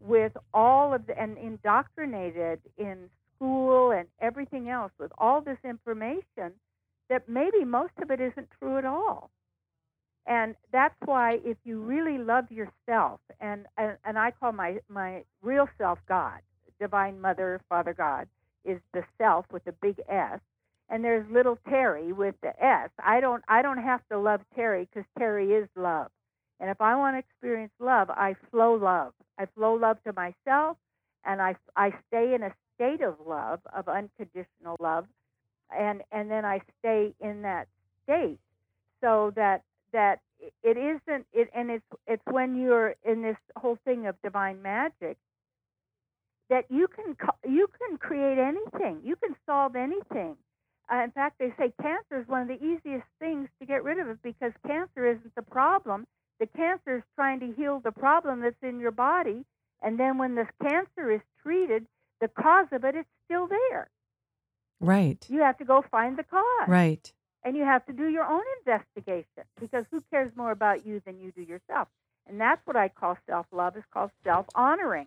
[0.00, 6.52] with all of the and indoctrinated in school and everything else with all this information
[7.10, 9.30] that maybe most of it isn't true at all.
[10.26, 15.24] And that's why if you really love yourself and and, and I call my my
[15.42, 16.40] real self God,
[16.80, 18.26] divine mother, father God
[18.64, 20.40] is the self with a big S
[20.90, 22.90] and there's little Terry with the S.
[23.02, 26.08] I don't I don't have to love Terry because Terry is love.
[26.60, 29.12] And if I want to experience love, I flow love.
[29.38, 30.76] I flow love to myself,
[31.24, 35.06] and I I stay in a state of love, of unconditional love,
[35.76, 37.66] and and then I stay in that
[38.04, 38.38] state,
[39.02, 40.20] so that that
[40.62, 45.16] it isn't it and it's it's when you're in this whole thing of divine magic
[46.50, 47.16] that you can
[47.50, 50.36] you can create anything, you can solve anything
[50.92, 53.98] uh, in fact, they say cancer is one of the easiest things to get rid
[53.98, 56.06] of because cancer isn't the problem.
[56.40, 59.44] The cancer is trying to heal the problem that's in your body.
[59.82, 61.86] And then when the cancer is treated,
[62.20, 63.88] the cause of it is still there.
[64.80, 65.24] Right.
[65.28, 66.68] You have to go find the cause.
[66.68, 67.12] Right.
[67.44, 71.20] And you have to do your own investigation because who cares more about you than
[71.20, 71.88] you do yourself?
[72.26, 75.06] And that's what I call self love, is called self honoring.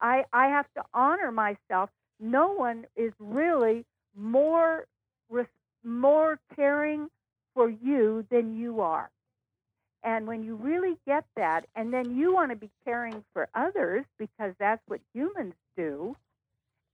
[0.00, 1.90] I, I have to honor myself.
[2.18, 4.86] No one is really more
[5.30, 5.46] res-
[5.84, 7.08] more caring
[7.54, 9.10] for you than you are.
[10.02, 14.04] And when you really get that, and then you want to be caring for others
[14.18, 16.16] because that's what humans do,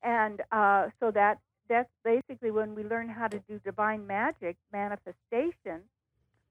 [0.03, 5.83] and uh, so that that's basically when we learn how to do divine magic manifestation.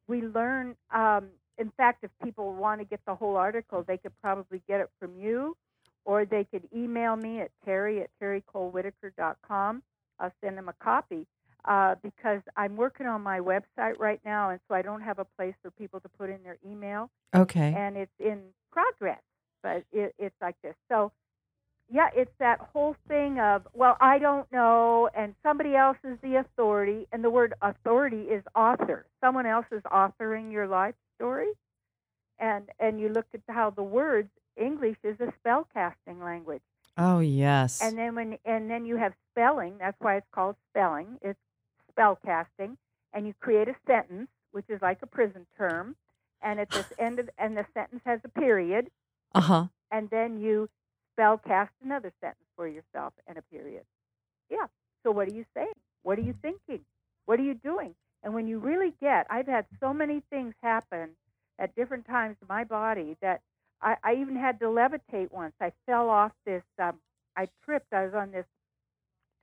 [0.08, 0.76] We learn.
[0.94, 4.82] Um, in fact, if people want to get the whole article, they could probably get
[4.82, 5.56] it from you,
[6.06, 9.84] or they could email me at terry at terrycolewhittaker.com.
[10.20, 11.28] I'll send them a copy
[11.68, 15.26] uh, because I'm working on my website right now, and so I don't have a
[15.26, 17.74] place for people to put in their email, Okay.
[17.76, 18.40] and it's in
[18.72, 19.22] progress.
[19.64, 20.76] But it, it's like this.
[20.90, 21.12] So,
[21.90, 26.36] yeah, it's that whole thing of well, I don't know, and somebody else is the
[26.36, 29.06] authority, and the word authority is author.
[29.22, 31.50] Someone else is authoring your life story,
[32.40, 36.62] and and you look at how the words English is a spell casting language.
[36.98, 37.82] Oh, yes.
[37.82, 39.78] And then when and then you have spelling.
[39.80, 41.18] That's why it's called spelling.
[41.22, 41.40] It's
[41.96, 42.78] spell casting,
[43.14, 45.96] and you create a sentence, which is like a prison term,
[46.42, 48.90] and at this end of and the sentence has a period,
[49.34, 49.66] uh huh.
[49.92, 50.70] and then you
[51.14, 53.84] spell cast another sentence for yourself and a period.
[54.50, 54.68] Yeah.
[55.04, 55.74] So what are you saying?
[56.04, 56.86] What are you thinking?
[57.26, 57.96] What are you doing?
[58.24, 61.12] And when you really get, I've had so many things happen
[61.60, 63.42] at different times in my body that
[63.82, 65.54] I, I even had to levitate once.
[65.62, 66.64] I fell off this.
[66.82, 66.96] Um,
[67.38, 67.94] I tripped.
[67.94, 68.46] I was on this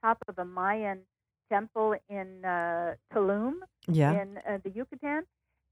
[0.03, 1.01] top of a Mayan
[1.53, 3.55] temple in uh, Tulum
[3.88, 4.21] Yeah.
[4.21, 5.25] in uh, the Yucatan,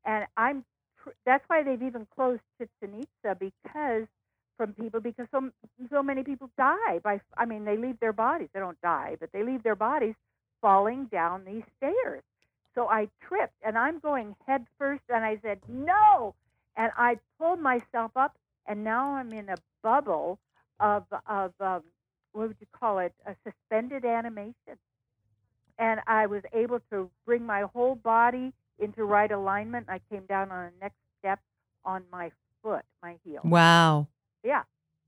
[0.05, 0.65] and I'm.
[1.03, 4.07] Tr- that's why they've even closed Chichen Itza because
[4.57, 5.51] from people because so
[5.91, 7.21] so many people die by.
[7.37, 8.49] I mean, they leave their bodies.
[8.53, 10.15] They don't die, but they leave their bodies
[10.61, 12.23] falling down these stairs.
[12.75, 16.35] So I tripped, and I'm going head first, and I said no,
[16.77, 20.39] and I pulled myself up, and now I'm in a bubble
[20.81, 21.83] of of um,
[22.33, 23.13] what would you call it?
[23.27, 24.79] A suspended animation
[25.81, 29.87] and I was able to bring my whole body into right alignment.
[29.89, 31.41] I came down on the next step
[31.85, 32.31] on my
[32.63, 33.41] foot, my heel.
[33.43, 34.07] Wow.
[34.45, 34.63] Yeah.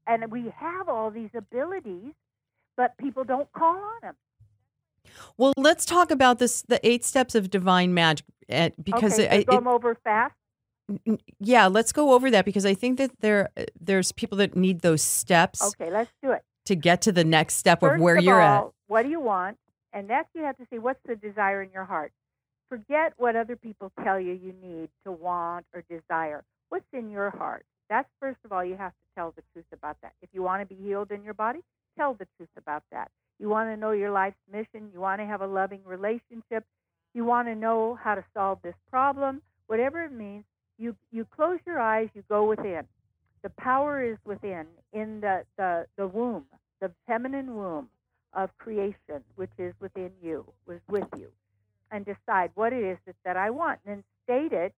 [0.07, 2.13] And we have all these abilities,
[2.77, 4.15] but people don't call on them.
[5.37, 9.47] Well, let's talk about this the eight steps of divine magic uh, because okay, it,
[9.47, 10.35] so go it- over fast.
[11.39, 15.01] Yeah, let's go over that because I think that there there's people that need those
[15.03, 16.43] steps Okay, let's do it.
[16.67, 19.21] to get to the next step First of where of you're all, What do you
[19.21, 19.59] want?
[19.93, 22.13] And next, you have to see what's the desire in your heart.
[22.69, 26.43] Forget what other people tell you you need to want or desire.
[26.71, 27.65] What's in your heart?
[27.91, 30.13] That's first of all, you have to tell the truth about that.
[30.23, 31.61] If you want to be healed in your body,
[31.99, 33.11] tell the truth about that.
[33.39, 34.89] You want to know your life's mission.
[34.95, 36.65] You want to have a loving relationship.
[37.13, 39.43] You want to know how to solve this problem.
[39.67, 40.45] Whatever it means,
[40.79, 42.09] you you close your eyes.
[42.15, 42.83] You go within.
[43.43, 46.47] The power is within, in the the the womb,
[46.81, 47.89] the feminine womb
[48.35, 51.29] of creation, which is within you, was with you,
[51.91, 54.75] and decide what it is that, that I want, and then state it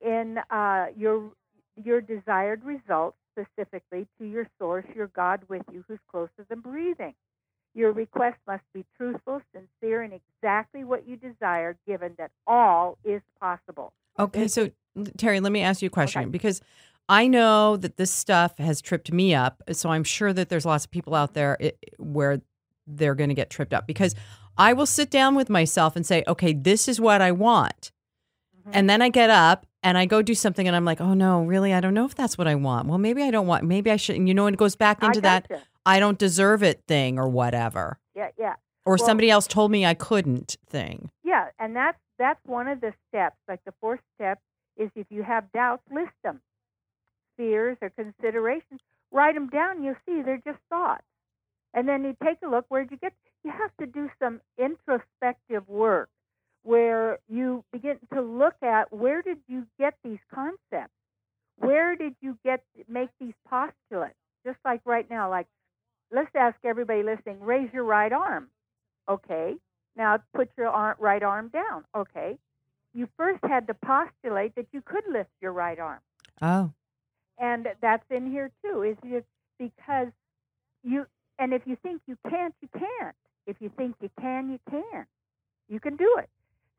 [0.00, 1.30] in uh, your
[1.76, 7.14] your desired results specifically to your source, your God with you, who's closer than breathing.
[7.74, 13.22] Your request must be truthful, sincere, and exactly what you desire, given that all is
[13.40, 13.92] possible.
[14.18, 14.70] Okay, so
[15.16, 16.30] Terry, let me ask you a question Okay.
[16.30, 16.60] because
[17.08, 19.62] I know that this stuff has tripped me up.
[19.72, 21.56] So I'm sure that there's lots of people out there
[21.98, 22.40] where
[22.96, 24.14] they're going to get tripped up because
[24.56, 27.92] I will sit down with myself and say, okay, this is what I want.
[28.66, 28.70] Mhm.
[28.74, 31.42] And then I get up and I go do something and I'm like, oh no,
[31.42, 31.72] really?
[31.72, 32.88] I don't know if that's what I want.
[32.88, 34.28] Well, maybe I don't want, maybe I shouldn't.
[34.28, 35.62] You know, and it goes back into that gotcha.
[35.86, 37.98] I don't deserve it thing or whatever.
[38.14, 38.54] Yeah, yeah.
[38.84, 41.10] Or Well- somebody else told me I couldn't thing.
[41.24, 43.36] Yeah, and that's that's one of the steps.
[43.48, 44.40] Like the fourth step
[44.76, 46.40] is if you have doubts, list them.
[47.38, 49.82] Fears or considerations, write them down.
[49.82, 51.04] You'll see they're just thoughts.
[51.74, 52.66] And then you take a look.
[52.68, 53.12] Where'd you get?
[53.44, 56.08] You have to do some introspective work
[56.62, 60.92] where you begin to look at where did you get these concepts?
[61.56, 64.14] Where did you get make these postulates?
[64.44, 65.46] Just like right now, like
[66.10, 68.48] let's ask everybody listening, raise your right arm.
[69.08, 69.56] Okay.
[69.96, 71.84] Now put your arm, right arm down.
[71.94, 72.38] Okay.
[72.94, 76.00] You first had to postulate that you could lift your right arm.
[76.42, 76.72] Oh,
[77.38, 78.96] And that's in here too, is
[79.58, 80.08] because
[80.82, 81.06] you,
[81.40, 83.16] and if you think you can't, you can't.
[83.46, 85.06] If you think you can, you can.
[85.68, 86.28] You can do it.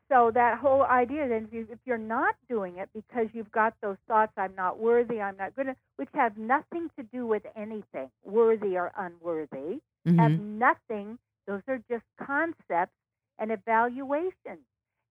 [0.07, 3.73] So that whole idea, then, if, you, if you're not doing it because you've got
[3.81, 7.43] those thoughts, I'm not worthy, I'm not good, enough," which have nothing to do with
[7.55, 10.59] anything, worthy or unworthy, have mhm.
[10.59, 11.17] nothing.
[11.47, 12.93] Those are just concepts
[13.39, 14.65] and evaluations.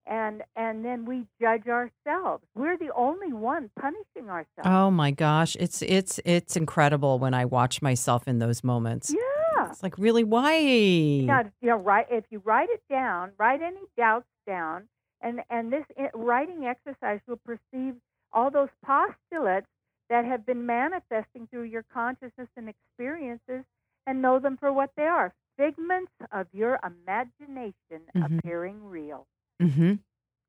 [0.07, 2.45] And and then we judge ourselves.
[2.55, 4.65] We're the only one punishing ourselves.
[4.65, 9.11] Oh my gosh, it's it's it's incredible when I watch myself in those moments.
[9.11, 9.30] yeah.
[9.73, 10.61] It's like, really, why?
[10.61, 14.89] Now, you know, write if you write it down, write any doubts down,
[15.21, 17.95] and and this writing exercise will perceive
[18.33, 19.67] all those postulates
[20.09, 23.65] that have been manifesting through your consciousness and experiences,
[24.07, 27.75] and know them for what they are: figments of your imagination
[28.17, 28.39] Mhm.
[28.39, 29.27] appearing real.
[29.61, 29.95] hmm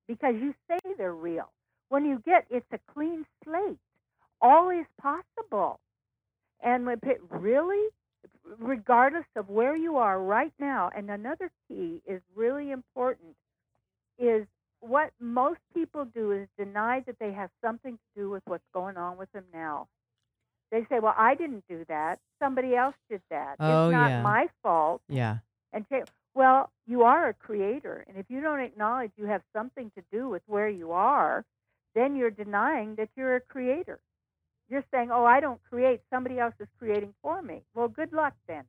[0.07, 1.51] because you say they're real.
[1.89, 3.79] When you get it's a clean slate.
[4.41, 5.79] All is possible.
[6.61, 7.89] And when really
[8.59, 13.35] regardless of where you are right now and another key is really important
[14.19, 14.45] is
[14.79, 18.97] what most people do is deny that they have something to do with what's going
[18.97, 19.87] on with them now.
[20.71, 22.19] They say, "Well, I didn't do that.
[22.39, 23.57] Somebody else did that.
[23.59, 24.21] Oh, it's not yeah.
[24.21, 25.37] my fault." Yeah.
[25.73, 29.91] and say, well, you are a creator, and if you don't acknowledge you have something
[29.95, 31.45] to do with where you are,
[31.93, 33.99] then you're denying that you're a creator.
[34.71, 38.33] You're saying, "Oh, I don't create; somebody else is creating for me." Well, good luck
[38.47, 38.63] then.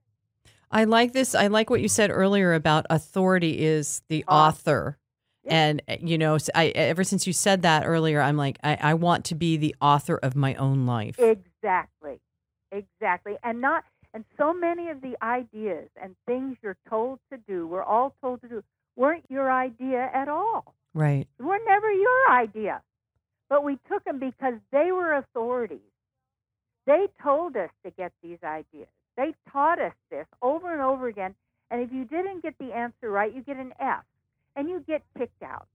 [0.71, 1.35] I like this.
[1.35, 4.49] I like what you said earlier about authority is the Ah.
[4.49, 4.99] author.
[5.45, 5.55] Yeah.
[5.55, 8.95] And uh, you know, I ever since you said that earlier, I'm like, I, I
[8.95, 11.19] want to be the author of my own life.
[11.19, 12.21] Exactly,
[12.73, 13.85] exactly, and not
[14.15, 18.43] and so many of the ideas and things you're told to do, we're all told
[18.43, 18.63] to do,
[18.95, 20.75] weren't your idea at all.
[20.95, 21.27] Right.
[21.39, 22.83] were never your idea.
[23.49, 25.81] But we took them because they were authorities.
[26.87, 28.89] They told us to get these ideas.
[29.17, 31.35] They taught us this over and over again.
[31.71, 34.05] And if you didn't get the answer right, you get an F
[34.57, 35.67] and you get kicked out.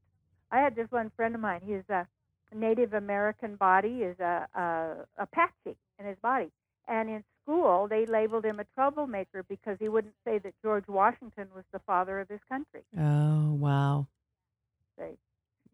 [0.52, 1.62] I had this one friend of mine.
[1.66, 2.04] His uh,
[2.54, 6.50] Native American body is a, a Apache in his body.
[6.88, 11.48] And in school, they labeled him a troublemaker because he wouldn't say that George Washington
[11.56, 12.82] was the father of his country.
[12.98, 14.08] Oh wow.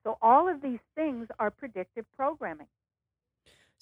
[0.04, 2.68] So all of these things are predictive programming.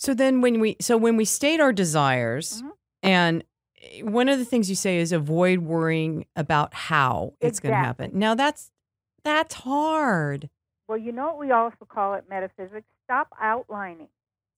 [0.02, 2.72] So then when we so when we state our desires Mhm.
[3.04, 3.44] and
[3.80, 7.78] eh, one of the things you say is avoid worrying about how it's going to
[7.78, 8.10] happen.
[8.18, 8.72] Now that's
[9.24, 10.50] that's hard.
[10.88, 12.88] Well, you know what we also call it metaphysics?
[13.04, 14.10] Stop outlining.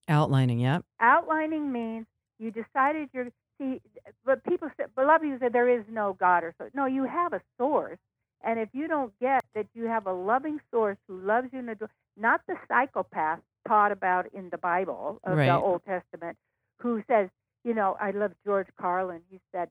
[0.07, 0.85] Outlining, yep.
[1.01, 2.05] Outlining means
[2.39, 3.81] you decided you're see
[4.23, 6.69] but people said but a lot of people say there is no God or so.
[6.73, 7.99] No, you have a source.
[8.45, 11.77] And if you don't get that you have a loving source who loves you and
[12.15, 15.47] not the psychopath taught about in the Bible of Right.
[15.47, 16.37] the Old Testament,
[16.79, 17.29] who says,
[17.63, 19.21] you know, I love George Carlin.
[19.29, 19.69] He said,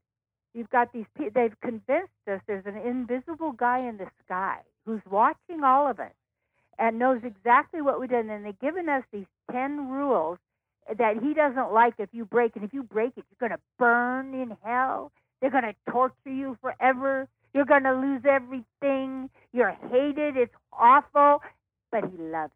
[0.54, 5.02] you've got these people, they've convinced us there's an invisible guy in the sky who's
[5.10, 6.12] watching all of us
[6.78, 8.26] and knows exactly what we did.
[8.26, 10.38] And they've given us these 10 rules
[10.98, 12.56] that he doesn't like if you break.
[12.56, 15.12] And if you break it, you're going to burn in hell.
[15.40, 17.28] They're going to torture you forever.
[17.54, 19.28] You're going to lose everything.
[19.52, 20.36] You're hated.
[20.36, 21.42] It's awful.
[21.90, 22.52] But he loves.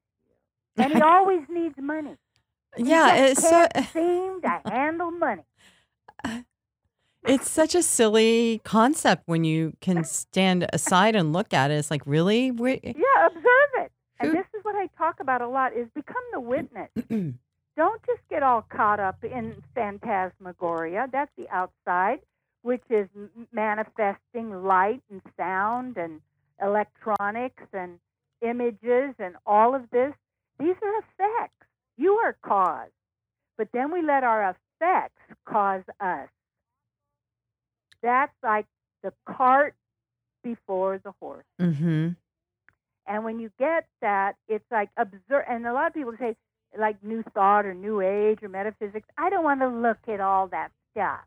[0.76, 2.16] And he always needs money.
[2.76, 5.44] He Yeah, it's so seem to handle money.
[7.24, 11.74] it's such a silly concept when you can stand aside and look at it.
[11.74, 12.50] It's like, really?
[12.50, 13.92] We- Yeah, observe it.
[14.20, 16.90] And this is what I talk talk about a lot is become the witness.
[17.76, 21.06] Don't just get all caught up in phantasmagoria.
[21.12, 22.20] That's the outside,
[22.62, 23.08] which is
[23.52, 26.20] manifesting light and sound and
[26.62, 27.98] electronics and
[28.42, 30.14] images and all of this.
[30.58, 31.66] These are effects.
[31.96, 32.90] You are cause.
[33.58, 36.28] But then we let our effects cause us.
[38.02, 38.66] That's like
[39.02, 39.74] the cart
[40.42, 41.44] before the horse.
[41.60, 42.10] Mm-hmm.
[43.06, 45.44] And when you get that, it's like observe.
[45.48, 46.36] And a lot of people say,
[46.78, 49.08] like New Thought or New Age or metaphysics.
[49.16, 51.20] I don't want to look at all that stuff.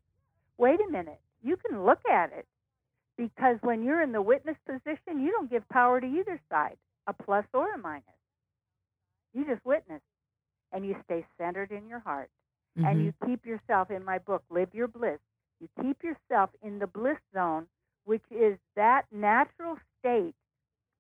[0.58, 1.20] Wait a minute.
[1.42, 2.46] You can look at it
[3.18, 6.78] because when you're in the witness position, you don't give power to either side,
[7.08, 8.04] a plus or a minus.
[9.34, 10.02] You just witness
[10.72, 12.30] and you stay centered in your heart.
[12.78, 12.88] Mm-hmm.
[12.88, 15.20] And you keep yourself in my book, Live Your Bliss.
[15.60, 17.68] You keep yourself in the bliss zone,
[18.06, 20.36] which is that natural state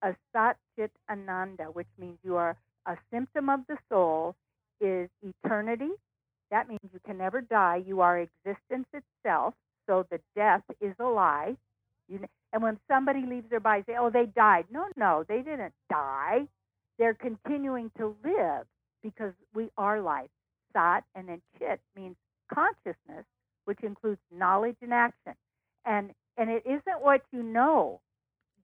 [0.01, 2.55] of Sat Chit Ananda, which means you are
[2.85, 4.35] a symptom of the soul,
[4.81, 5.91] is eternity.
[6.51, 7.83] That means you can never die.
[7.85, 9.53] You are existence itself.
[9.87, 11.55] So the death is a lie.
[12.07, 12.19] You,
[12.53, 16.47] and when somebody leaves their body, say, "Oh, they died." No, no, they didn't die.
[16.99, 18.67] They're continuing to live
[19.01, 20.29] because we are life.
[20.73, 22.15] Sat and then Chit means
[22.53, 23.25] consciousness,
[23.65, 25.33] which includes knowledge and action.
[25.85, 28.01] And and it isn't what you know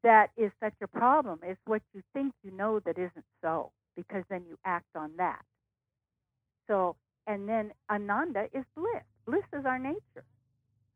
[0.04, 1.40] that is such a problem.
[1.44, 5.42] It's what you think you know that isn't so, because then you act on that.
[6.68, 9.04] So and then Ananda is bliss.
[9.26, 10.26] Bliss is our nature.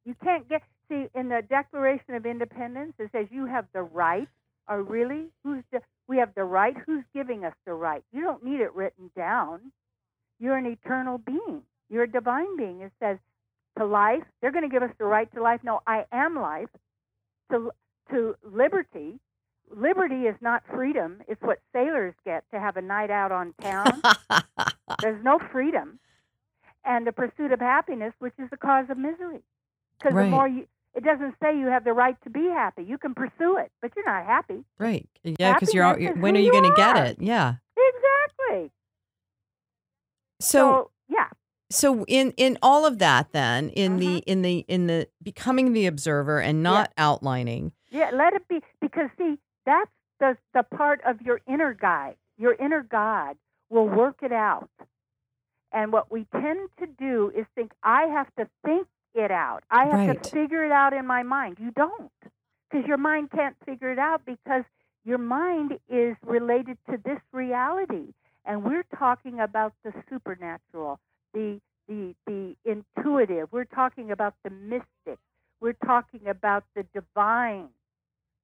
[0.06, 4.28] You can't get see in the Declaration of Independence it says you have the right.
[4.68, 6.76] Or really, who's the, we have the right?
[6.86, 8.04] Who's giving us the right?
[8.12, 9.72] You don't need it written down.
[10.40, 11.62] You're an eternal being.
[11.90, 12.82] You're a divine being.
[12.82, 13.18] It says
[13.78, 14.24] to life.
[14.42, 15.62] They're going to give us the right to life.
[15.64, 16.70] No, I am life.
[17.52, 17.72] To
[18.12, 19.20] to liberty.
[19.74, 21.22] Liberty is not freedom.
[21.28, 24.02] It's what sailors get to have a night out on town.
[25.02, 26.00] There's no freedom.
[26.84, 29.42] And the pursuit of happiness, which is the cause of misery.
[30.00, 30.26] Because Right.
[30.26, 30.66] the more you,
[30.96, 32.84] it doesn't say you have the right to be happy.
[32.84, 34.64] You can pursue it, but you're not happy.
[34.78, 35.08] right.
[35.24, 37.18] Yeah, because you're, all- is when are you you going to get it?
[37.22, 37.56] Yeah.
[37.78, 38.72] Exactly.
[40.42, 41.28] So, So, yeah.
[41.70, 44.30] so in in all of that, then in the Mm-hmm.
[44.32, 47.72] in the in the becoming the observer and not outlining.
[47.92, 52.16] Yeah, let it be because see, that's the the part of your inner guide.
[52.38, 53.36] Your inner God
[53.70, 54.70] will work it out.
[55.72, 59.64] And what we tend to do is think I have to think it out.
[59.70, 60.24] I have Right.
[60.24, 61.58] to figure it out in my mind.
[61.60, 62.12] You don't.
[62.70, 64.64] Because your mind can't figure it out because
[65.06, 68.14] your mind is related to this reality.
[68.46, 71.00] And we're talking about the supernatural,
[71.34, 73.52] the the the intuitive.
[73.52, 75.20] We're talking about the mystic.
[75.60, 77.70] We're talking about the divine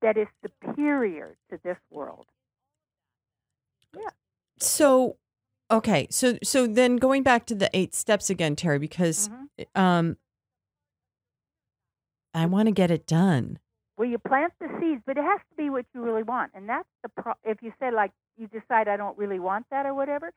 [0.01, 2.26] that is superior to this world.
[3.95, 4.09] Yeah.
[4.59, 5.18] So,
[5.72, 6.07] okay.
[6.09, 9.66] So so then going back to the eight steps again, Terry, because Mhm.
[9.76, 10.18] um,
[12.36, 13.59] I want to get it done.
[13.97, 16.67] Well, you plant the seeds, but it has to be what you really want, and
[16.67, 19.93] that's the pro- if you say like you decide I don't really want that or
[19.93, 20.31] whatever.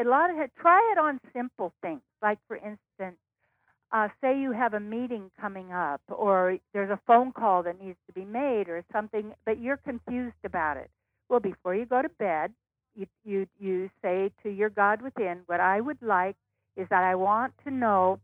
[0.00, 3.18] A lot of it, try it on simple things, like for instance,
[3.92, 7.98] uh, say you have a meeting coming up, or there's a phone call that needs
[8.06, 10.90] to be made, or something, but you're confused about it.
[11.28, 12.52] Well, before you go to bed,
[12.96, 16.36] you you you say to your God within, what I would like
[16.74, 18.18] is that I want to know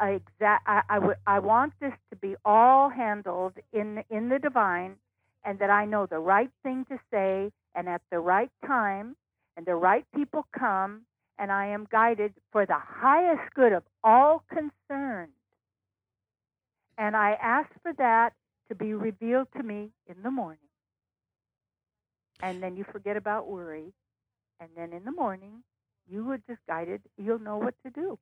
[0.00, 0.64] uh, exact.
[0.66, 4.96] I, I, I want this to be all handled in in the divine,
[5.44, 9.16] and that I know the right thing to say, and at the right time,
[9.56, 11.02] and the right people come,
[11.38, 15.32] and I am guided for the highest good of all concerned.
[16.96, 18.32] And I ask for that
[18.68, 20.58] to be revealed to me in the morning.
[22.42, 23.92] And then you forget about worry.
[24.60, 25.62] And then in the morning,
[26.08, 27.02] you are just guided.
[27.16, 28.18] You'll know what to do.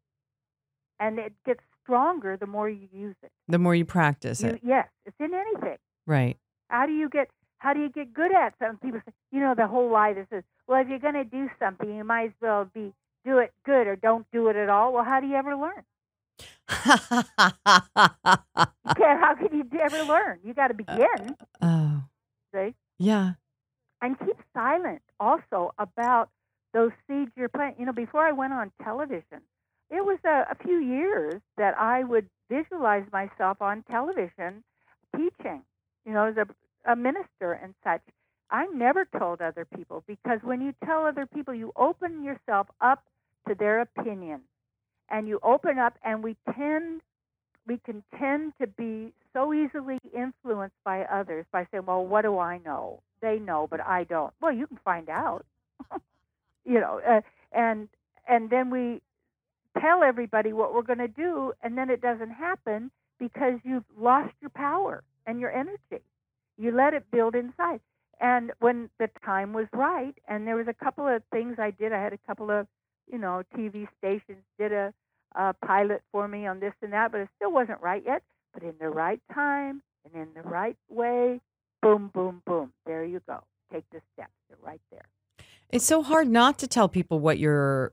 [1.02, 3.30] And it gets stronger the more you use it.
[3.48, 5.78] The more you practice You, it, yes, it's in anything.
[6.06, 6.36] right?
[6.68, 7.28] How do you get
[7.58, 8.78] how do you get good at something?
[8.88, 11.48] People say, you know, the whole lie that says, well, if you're going to do
[11.58, 12.92] something, you might as well be
[13.24, 14.92] do it good or don't do it at all.
[14.92, 15.82] Well, how do you ever learn?
[18.96, 19.20] Can't.
[19.20, 20.38] How can you ever learn?
[20.44, 21.36] You got to uh, begin.
[21.60, 22.02] Uh, oh,
[22.54, 22.74] See?
[22.98, 23.32] yeah.
[24.00, 26.30] and keep silent also about
[26.74, 27.80] those seeds you're planting.
[27.80, 29.40] You know, before I went on television,
[29.92, 34.64] it was a, a few years that I would visualize myself on television
[35.14, 35.62] teaching,
[36.06, 38.00] you know, as a, a minister and such.
[38.50, 43.04] I never told other people because when you tell other people, you open yourself up
[43.48, 44.40] to their opinion
[45.10, 47.02] and you open up, and we tend,
[47.66, 52.38] we can tend to be so easily influenced by others by saying, well, what do
[52.38, 53.00] I know?
[53.20, 54.32] They know, but I don't.
[54.40, 55.44] Well, you can find out.
[56.64, 57.20] you know, uh,
[57.52, 57.88] and
[58.26, 59.02] and then we
[59.80, 64.34] tell everybody what we're going to do, and then it doesn't happen because you've lost
[64.40, 66.02] your power and your energy.
[66.58, 67.80] You let it build inside.
[68.20, 71.92] And when the time was right, and there was a couple of things I did,
[71.92, 72.66] I had a couple of,
[73.10, 74.92] you know, TV stations did a,
[75.34, 78.22] a pilot for me on this and that, but it still wasn't right yet.
[78.54, 81.40] But in the right time and in the right way,
[81.80, 83.42] boom, boom, boom, there you go.
[83.72, 84.32] Take the steps.
[84.48, 85.06] They're right there.
[85.70, 87.92] It's so hard not to tell people what your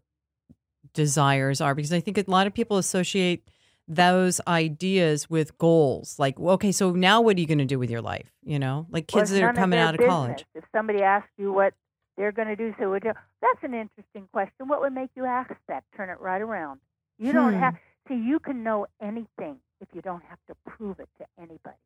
[0.94, 3.50] desires are because I think a lot of people associate
[3.88, 6.20] those ideas with goals.
[6.20, 8.32] Like, okay, so now what are you going to do with your life?
[8.44, 10.12] You know, like kids well, that are coming out of business.
[10.14, 10.46] college.
[10.56, 11.74] If somebody asks you what
[12.18, 14.68] they're going to do, so would you, that's an interesting question.
[14.68, 15.84] What would make you ask that?
[15.96, 16.80] Turn it right around.
[17.18, 17.60] You don't Hmm.
[17.60, 17.76] have
[18.08, 18.16] see.
[18.16, 21.78] You can know anything if you don't have to prove it to anybody,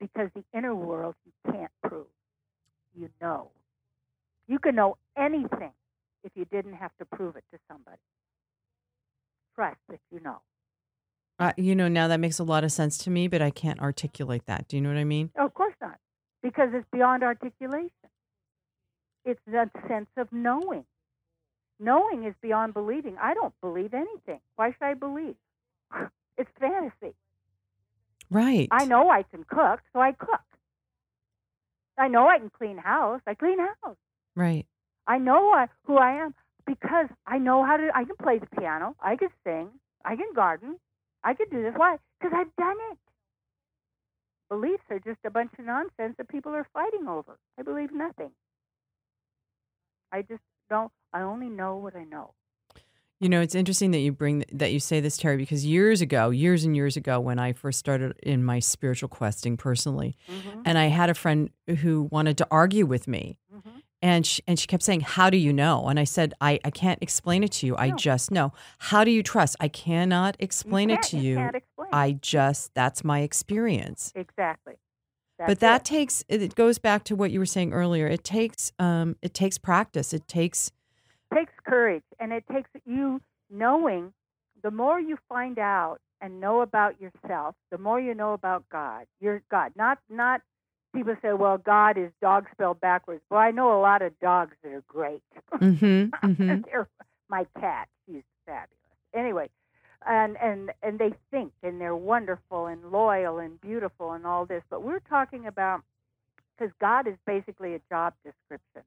[0.00, 2.06] because the inner world you can't prove.
[2.94, 3.50] You know.
[4.48, 5.72] You can know anything
[6.24, 8.00] if you didn't have to prove it to somebody.
[9.54, 10.40] Trust that you know.
[11.38, 13.80] Uh, you know, now that makes a lot of sense to me, but I can't
[13.80, 14.68] articulate that.
[14.68, 15.30] Do you know what I mean?
[15.38, 15.98] Oh, of course not,
[16.42, 17.90] because it's beyond articulation.
[19.24, 20.84] It's that sense of knowing.
[21.78, 23.16] Knowing is beyond believing.
[23.20, 24.40] I don't believe anything.
[24.56, 25.34] Why should I believe?
[26.38, 27.14] It's fantasy.
[28.30, 28.66] Right.
[28.70, 30.40] I know I can cook, so I cook.
[31.98, 33.20] I know I can clean house.
[33.26, 33.96] I clean house.
[34.34, 34.66] Right.
[35.06, 36.34] I know I, who I am
[36.66, 37.88] because I know how to.
[37.94, 38.94] I can play the piano.
[39.00, 39.68] I can sing.
[40.04, 40.78] I can garden.
[41.24, 41.72] I can do this.
[41.76, 41.96] Why?
[42.20, 42.98] Because I've done it.
[44.48, 47.38] Beliefs are just a bunch of nonsense that people are fighting over.
[47.58, 48.30] I believe nothing.
[50.12, 50.92] I just don't.
[51.12, 52.34] I only know what I know.
[53.18, 56.30] You know, it's interesting that you bring that you say this, Terry, because years ago,
[56.30, 60.62] years and years ago, when I first started in my spiritual questing personally, Mm-hmm.
[60.64, 61.50] and I had a friend
[61.82, 63.78] who wanted to argue with me, Mm-hmm.
[64.02, 66.70] And she, and she kept saying, "How do you know?" And I said, "I I
[66.70, 67.76] can't explain it to you.
[67.76, 67.96] I No.
[67.96, 68.52] just know.
[68.78, 69.56] How do you trust?
[69.60, 71.36] I cannot explain it to you.
[71.36, 71.88] Can't explain.
[71.92, 74.74] I just that's my experience." exactly.
[75.38, 75.84] That's but that it.
[75.84, 78.06] takes it goes back to what you were saying earlier.
[78.06, 80.12] It takes um it takes practice.
[80.12, 80.70] It takes
[81.34, 84.12] takes courage and it takes you knowing
[84.62, 89.06] the more you find out and know about yourself the more you know about god
[89.20, 90.42] your god not not
[90.94, 93.22] people say well god is dog spelled backwards.
[93.30, 95.22] Well i know a lot of dogs that are great.
[95.54, 96.88] Mhm mhm They're-
[97.28, 98.68] my cat she's fabulous.
[99.14, 99.48] Anyway
[100.06, 104.62] and and and they think and they're wonderful and loyal and beautiful and all this
[104.70, 105.80] but we're talking about
[106.58, 108.82] because god is basically a job description.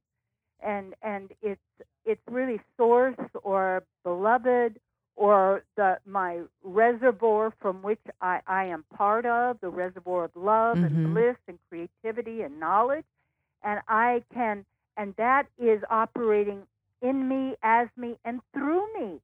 [0.64, 1.62] And and it's
[2.06, 4.80] it's really source or beloved
[5.16, 10.78] or the my reservoir from which I, I am part of, the reservoir of love
[10.78, 10.86] Mhm.
[10.86, 13.05] and bliss and creativity and knowledge.
[13.63, 14.66] And I can
[14.97, 16.68] and that is operating
[17.01, 19.22] in me, as me, and through me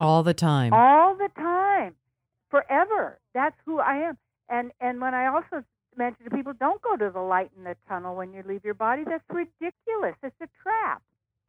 [0.00, 0.72] all the time.
[0.72, 1.96] all the time,
[2.50, 3.18] forever.
[3.34, 4.18] That's who I am.
[4.48, 5.64] And and when I also
[5.96, 8.74] mention to people, don't go to the light in the tunnel when you leave your
[8.74, 9.02] body.
[9.04, 10.14] That's ridiculous.
[10.22, 11.02] It's a trap.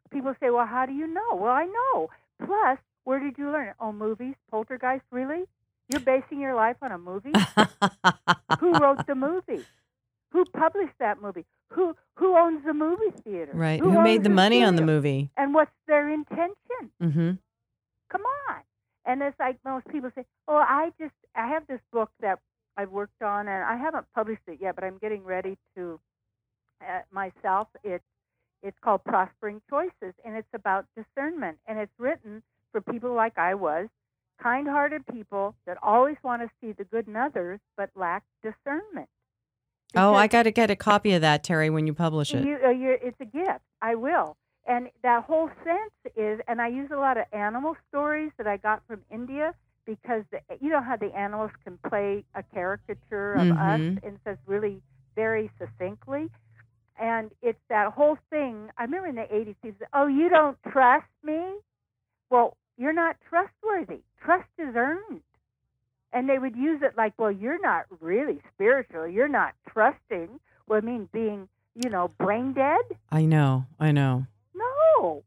[0.10, 2.10] People say, "Well, how do you know?" Well, I know.
[2.46, 3.76] Plus, where did you learn it?
[3.80, 5.06] Oh, movies, Poltergeist.
[5.12, 5.46] Really?
[5.88, 7.32] You're basing your life on a movie?
[8.60, 9.64] Who wrote the movie?
[10.32, 11.46] Who published that movie?
[11.70, 13.54] Who who owns the movie theater?
[13.54, 13.80] right.
[13.80, 15.32] Who, owns made the money on the movie?
[15.38, 16.82] And what's their intention?
[17.02, 17.32] Mm-hmm.
[18.12, 18.58] come on.
[19.06, 22.40] And it's like most people say, oh, I just, I have this book that
[22.76, 25.98] I've worked on and I haven't published it yet, but I'm getting ready to
[26.82, 27.70] uh, myself.
[27.86, 28.04] It's,
[28.62, 31.58] it's called Prospering Choices and it's about discernment.
[31.68, 33.88] And it's written for people like I was,
[34.42, 39.10] kind hearted people that always want to see the good in others but lack discernment.
[39.96, 42.44] Oh, I got to get a copy of that, Terry, when you publish it.
[42.46, 42.70] you, uh,
[43.02, 43.62] it's a gift.
[43.82, 44.36] I will.
[44.68, 48.58] And that whole sense is, and I use a lot of animal stories that I
[48.58, 49.54] got from India
[49.86, 53.98] because the, you know how the animals can play a caricature of Mhm.
[53.98, 54.82] us and says really
[55.16, 56.30] very succinctly.
[57.00, 58.70] And it's that whole thing.
[58.78, 61.60] I remember in the 80s, people said, Oh, you don't trust me?
[62.30, 64.02] Well, you're not trustworthy.
[64.24, 65.22] Trust is earned.
[66.14, 69.08] And they would use it like, Well, you're not really spiritual.
[69.08, 70.40] You're not trusting.
[70.68, 72.82] Well, I mean, being, you know, brain dead?
[73.12, 73.66] I know.
[73.80, 74.26] I know.
[74.56, 75.24] No.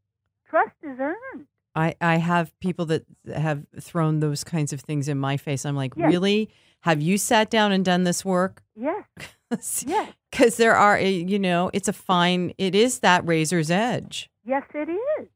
[0.49, 1.47] Trust is earned.
[1.75, 5.65] I, I have people that have thrown those kinds of things in my face.
[5.65, 6.11] I'm like, Yes.
[6.11, 6.49] really?
[6.81, 8.63] Have you sat down and done this work?
[8.75, 9.03] Yes.
[9.85, 10.13] Yes.
[10.31, 14.29] Because there are, eh, you know, it's a fine, it is that razor's edge.
[14.45, 15.27] Yes, it is.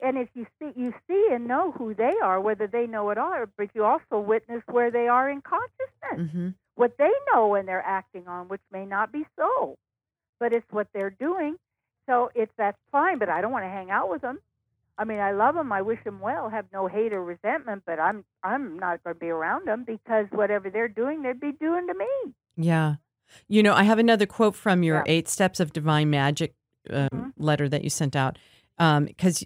[0.00, 3.18] And if you see, you see and know who they are, whether they know it
[3.18, 7.54] or, not, but you also witness where they are in consciousness, hmm what they know
[7.54, 9.78] and they're acting on, which may not be so,
[10.38, 11.56] but it's what they're doing.
[12.06, 14.40] So it's that's fine, but I don't want to hang out with them.
[14.98, 15.72] I mean, I love them.
[15.72, 16.50] I wish them well.
[16.50, 20.26] Have no hate or resentment, but I'm I'm not going to be around them because
[20.30, 22.34] whatever they're doing, they'd be doing to me.
[22.58, 22.96] Yeah.
[23.48, 25.04] You know, I have another quote from your Yeah.
[25.06, 26.54] Eight Steps of Divine Magic
[26.90, 27.32] um, Mhm.
[27.38, 28.38] letter that you sent out.
[28.78, 29.44] Because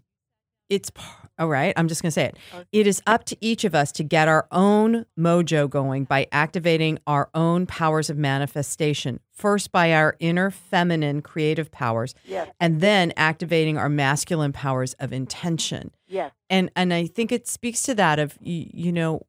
[0.70, 0.90] it's,
[1.38, 2.36] all right, I'm just going to say it.
[2.72, 6.98] It is up to each of us to get our own mojo going by activating
[7.06, 13.12] our own powers of manifestation, first by our inner feminine creative powers, Yes, and then
[13.16, 18.18] activating our masculine powers of intention yes, and and I think it speaks to that
[18.18, 19.26] of you, you know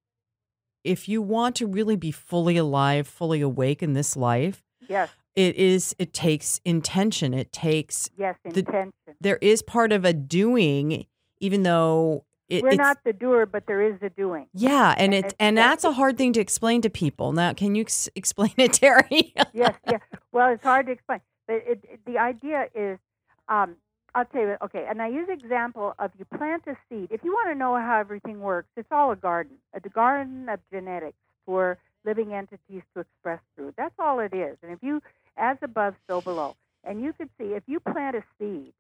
[0.84, 5.56] if you want to really be fully alive, fully awake in this life, yes, it
[5.56, 7.34] is it takes intention.
[7.34, 8.36] It takes yes.
[8.44, 8.92] The- Intention.
[9.22, 11.06] there is part of a doing,
[11.42, 14.48] even though it, We're not the doer, but there is the doing.
[14.54, 17.32] yeah, and it it's- and that's a hard thing to explain to people.
[17.34, 19.34] Now, can you ex- explain it, Terry?
[19.54, 19.98] yes, yeah.
[20.32, 23.00] Well, it's hard to explain, but it, it, the idea is,
[23.48, 23.76] um,
[24.14, 24.58] I'll tell you.
[24.64, 27.08] Okay, and I use example of you plant a seed.
[27.12, 30.60] If you want to know how everything works, it's all a garden, a garden of
[30.72, 33.74] genetics for living entities to express through.
[33.78, 34.58] That's all it is.
[34.64, 35.02] And if you,
[35.38, 38.74] as above, so below, and you could see if you plant a seed,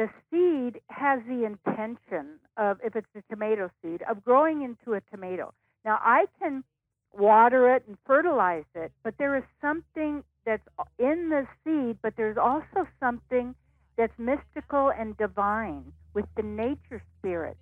[0.00, 5.00] the seed has the intention of, if it's a tomato seed, of growing into a
[5.14, 5.52] tomato.
[5.84, 6.64] Now I can
[7.12, 10.66] water it and fertilize it, but there is something that's
[10.98, 13.54] in the seed, but there's also something
[13.98, 17.60] that's mystical and divine with the nature spirits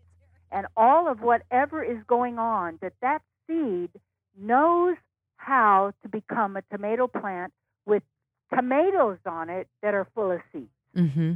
[0.53, 3.91] and all of whatever is going on that that seed
[4.39, 4.97] knows
[5.39, 7.53] how to become a tomato plant
[7.85, 8.05] with
[8.55, 10.71] tomatoes on it that are full of seeds.
[10.97, 11.33] mm-hmm.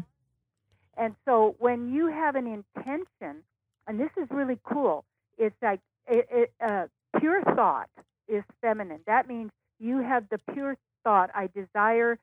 [0.97, 3.43] And so when you have an intention,
[3.87, 5.05] and this is really cool,
[5.39, 6.87] it's like it, it, uh,
[7.19, 7.89] pure thought
[8.29, 9.01] is feminine.
[9.07, 11.31] That means you have the pure thought.
[11.35, 12.19] I desire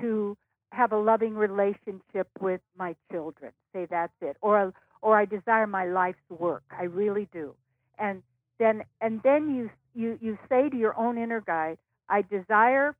[0.00, 0.36] to
[0.72, 3.52] have a loving relationship with my children.
[3.72, 4.72] Say that's it, or
[5.02, 6.62] or I desire my life's work.
[6.76, 7.54] I really do.
[7.98, 8.22] And
[8.58, 12.96] then and then you you you say to your own inner guide, I desire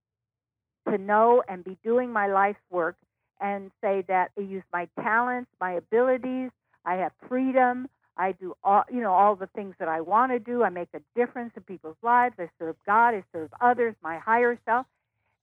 [0.89, 2.97] to know and be doing my life's work
[3.41, 6.51] and say that I use my talents, my abilities,
[6.85, 10.39] I have freedom, I do all you know all the things that I want to
[10.39, 10.63] do.
[10.63, 12.37] I make a difference in people's lives.
[12.39, 13.15] I serve God.
[13.15, 13.95] I serve others.
[14.03, 14.87] My higher self,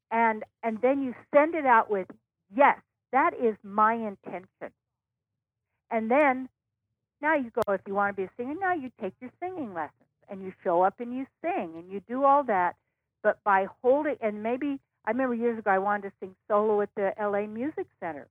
[0.09, 2.07] and and then you send it out with
[2.55, 2.77] yes,
[3.11, 4.73] that is my intention.
[5.89, 6.47] And then
[7.21, 8.55] now you go if you want to be a singer.
[8.59, 9.91] Now you take your singing lessons
[10.29, 12.75] and you show up and you sing and you do all that.
[13.23, 16.89] But by holding and maybe I remember years ago I wanted to sing solo at
[16.95, 18.27] the LA Music Center.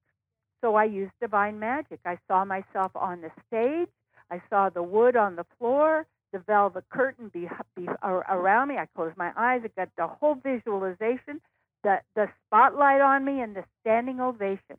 [0.60, 2.00] So I used divine magic.
[2.04, 3.88] I saw myself on the stage.
[4.30, 8.76] I saw the wood on the floor, the velvet curtain be, be around me.
[8.76, 9.62] I closed my eyes.
[9.64, 11.40] I got the whole visualization,
[11.82, 14.76] the the spotlight on me, and the standing ovation.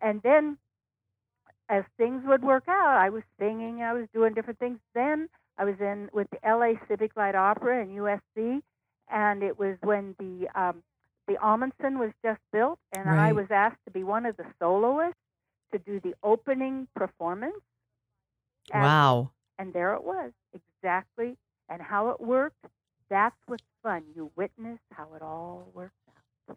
[0.00, 0.58] And then,
[1.68, 3.82] as things would work out, I was singing.
[3.82, 4.78] I was doing different things.
[4.94, 8.62] Then I was in with the LA Civic Light Opera and USC,
[9.08, 10.82] and it was when the um,
[11.26, 15.16] the Ahmanson was just built, and I was asked to be one of the soloists
[15.72, 17.54] to do the opening performance.
[18.72, 19.30] And- Wow.
[19.58, 21.36] And there it was, exactly,
[21.68, 22.64] and how it worked.
[23.08, 24.02] That's what's fun.
[24.16, 25.92] You witness how it all works
[26.48, 26.56] out.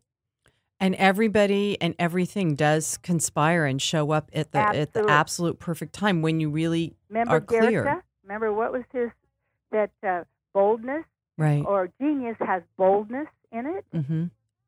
[0.79, 5.93] And everybody and everything does conspire and show up at the at the absolute perfect
[5.93, 8.03] time when you really Remember are clear.
[8.23, 9.09] Remember what was his
[9.71, 11.05] that uh, boldness
[11.37, 11.63] right.
[11.65, 14.25] or genius has boldness in it, Mm-hmm.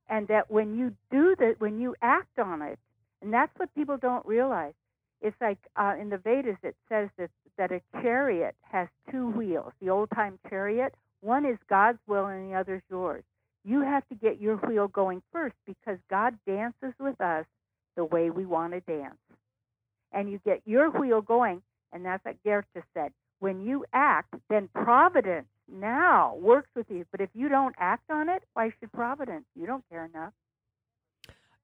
[0.10, 2.80] And that when you do that, when you act on it,
[3.22, 4.74] and that's what people don't realize.
[5.22, 9.74] It's like uh, in the Vedas, it says that that a chariot has two wheels.
[9.82, 13.24] The old time chariot, one is God's will and the other's yours.
[13.66, 17.46] You have to get your wheel going first because God dances with us
[17.96, 19.18] the way we want to dance.
[20.12, 23.12] And you get your wheel going, and that's what Goethe said.
[23.40, 27.06] When you act, then providence now works with you.
[27.12, 29.46] But if you don't act on it, why should providence?
[29.56, 30.34] You don't care enough.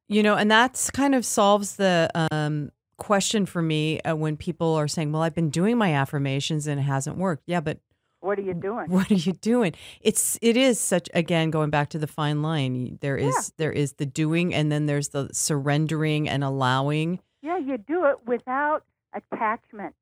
[0.07, 4.73] You know, and that's kind of solves the um, question for me uh, when people
[4.75, 7.79] are saying, "Well, I've been doing my affirmations and it hasn't worked." Yeah, but
[8.19, 8.89] What are you doing?
[8.89, 9.73] what are you doing?
[10.01, 12.97] It's it is such again going back to the fine line.
[13.01, 13.41] There is Yeah.
[13.57, 17.19] there is the doing, and then there's the surrendering and allowing.
[17.41, 18.83] Yeah, you do it without
[19.13, 19.95] attachment.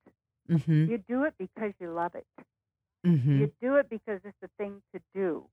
[0.49, 0.91] Mm-hmm.
[0.91, 2.25] You do it because you love it.
[3.05, 3.39] Mm-hmm.
[3.41, 5.43] You do it because it's the thing to do.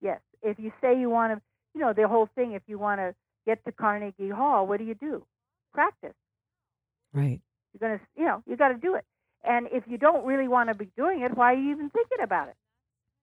[0.00, 0.20] Yes.
[0.42, 1.42] If you say you want to,
[1.74, 3.14] you know, the whole thing, if you want to
[3.46, 5.24] get to Carnegie Hall, what do you do?
[5.72, 6.14] Practice.
[7.12, 7.40] Right.
[7.72, 9.04] You're going to, you know, you got to do it.
[9.44, 12.18] And if you don't really want to be doing it, why are you even thinking
[12.22, 12.56] about it?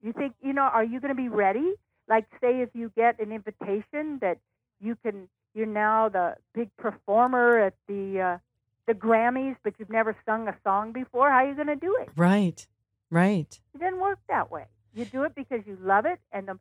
[0.01, 1.74] You think, you know, are you going to be ready?
[2.08, 4.38] Like, say, if you get an invitation that
[4.80, 8.38] you can you're now the big performer at the uh,
[8.88, 11.30] the Grammys, but you've never sung a song before.
[11.30, 12.10] How are you going to do it?
[12.16, 12.68] Right.
[13.12, 13.60] Right.
[13.74, 14.66] It doesn't work that way.
[14.93, 16.60] You do it because you love it, and the,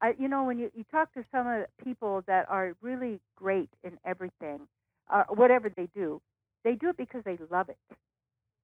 [0.00, 3.20] I, you know, when you you talk to some of the people that are really
[3.36, 4.60] great in everything,
[5.08, 6.20] uh, whatever they do,
[6.64, 7.78] they do it because they love it.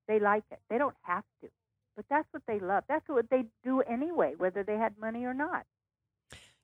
[0.08, 0.58] They like it.
[0.68, 1.48] They don't have to,
[1.94, 2.84] but that's what they love.
[2.88, 5.64] That's what they do anyway, whether they had money or not.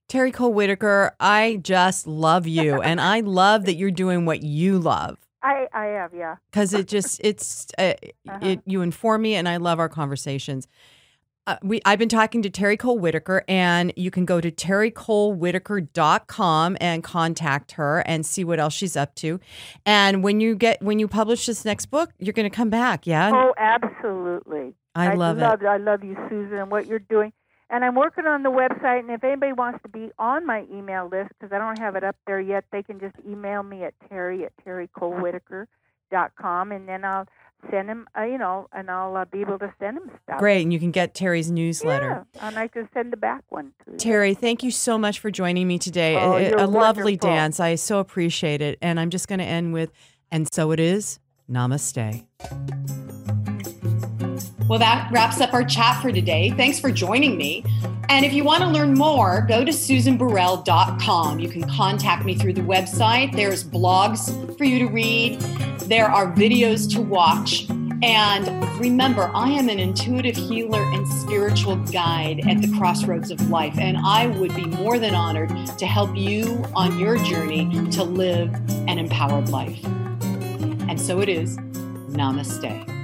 [0.09, 4.79] Terry Cole Whittaker, I just love you, and I love that you're doing what you
[4.79, 5.28] love.
[5.43, 6.37] I I have yeah.
[6.51, 7.95] because it just it's uh,
[8.29, 8.39] Uh-huh.
[8.43, 10.67] it you inform me and I love our conversations.
[11.47, 16.77] Uh, we I've been talking to Terry Cole Whittaker and you can go to terrycolewhittaker.com
[16.81, 19.41] and contact her and see what else she's up to.
[19.87, 23.07] And when you get when you publish this next book, you're going to come back,
[23.07, 23.31] yeah?
[23.33, 24.75] Oh, absolutely.
[24.95, 25.43] I love it.
[25.65, 27.33] I love you, Susan, and what you're doing.
[27.71, 31.07] And I'm working on the website, and if anybody wants to be on my email
[31.07, 33.93] list, because I don't have it up there yet, they can just email me at
[34.09, 37.27] terry at terrycolewhittaker.com, and then I'll
[37.71, 40.39] send them, uh, you know, and I'll uh, be able to send them stuff.
[40.39, 42.25] Great, and you can get Terry's newsletter.
[42.35, 43.99] Yeah, and I can send the back one to you.
[43.99, 46.17] Terry, thank you so much for joining me today.
[46.17, 47.61] Oh, a a lovely dance.
[47.61, 48.79] I so appreciate it.
[48.81, 49.91] And I'm just going to end with,
[50.31, 51.19] and so it is.
[51.51, 52.25] Namaste.
[54.69, 56.51] Well, that wraps up our chat for today.
[56.51, 57.65] Thanks for joining me.
[58.11, 61.39] And if you want to learn more, go to susanburrell.com.
[61.39, 63.35] You can contact me through the website.
[63.35, 65.41] There's blogs for you to read,
[65.89, 67.67] there are videos to watch.
[68.03, 68.49] And
[68.79, 73.77] remember, I am an intuitive healer and spiritual guide at the crossroads of life.
[73.79, 75.49] And I would be more than honored
[75.79, 78.55] to help you on your journey to live
[78.87, 79.83] an empowered life.
[79.83, 81.57] And so it is.
[82.11, 82.98] Namaste.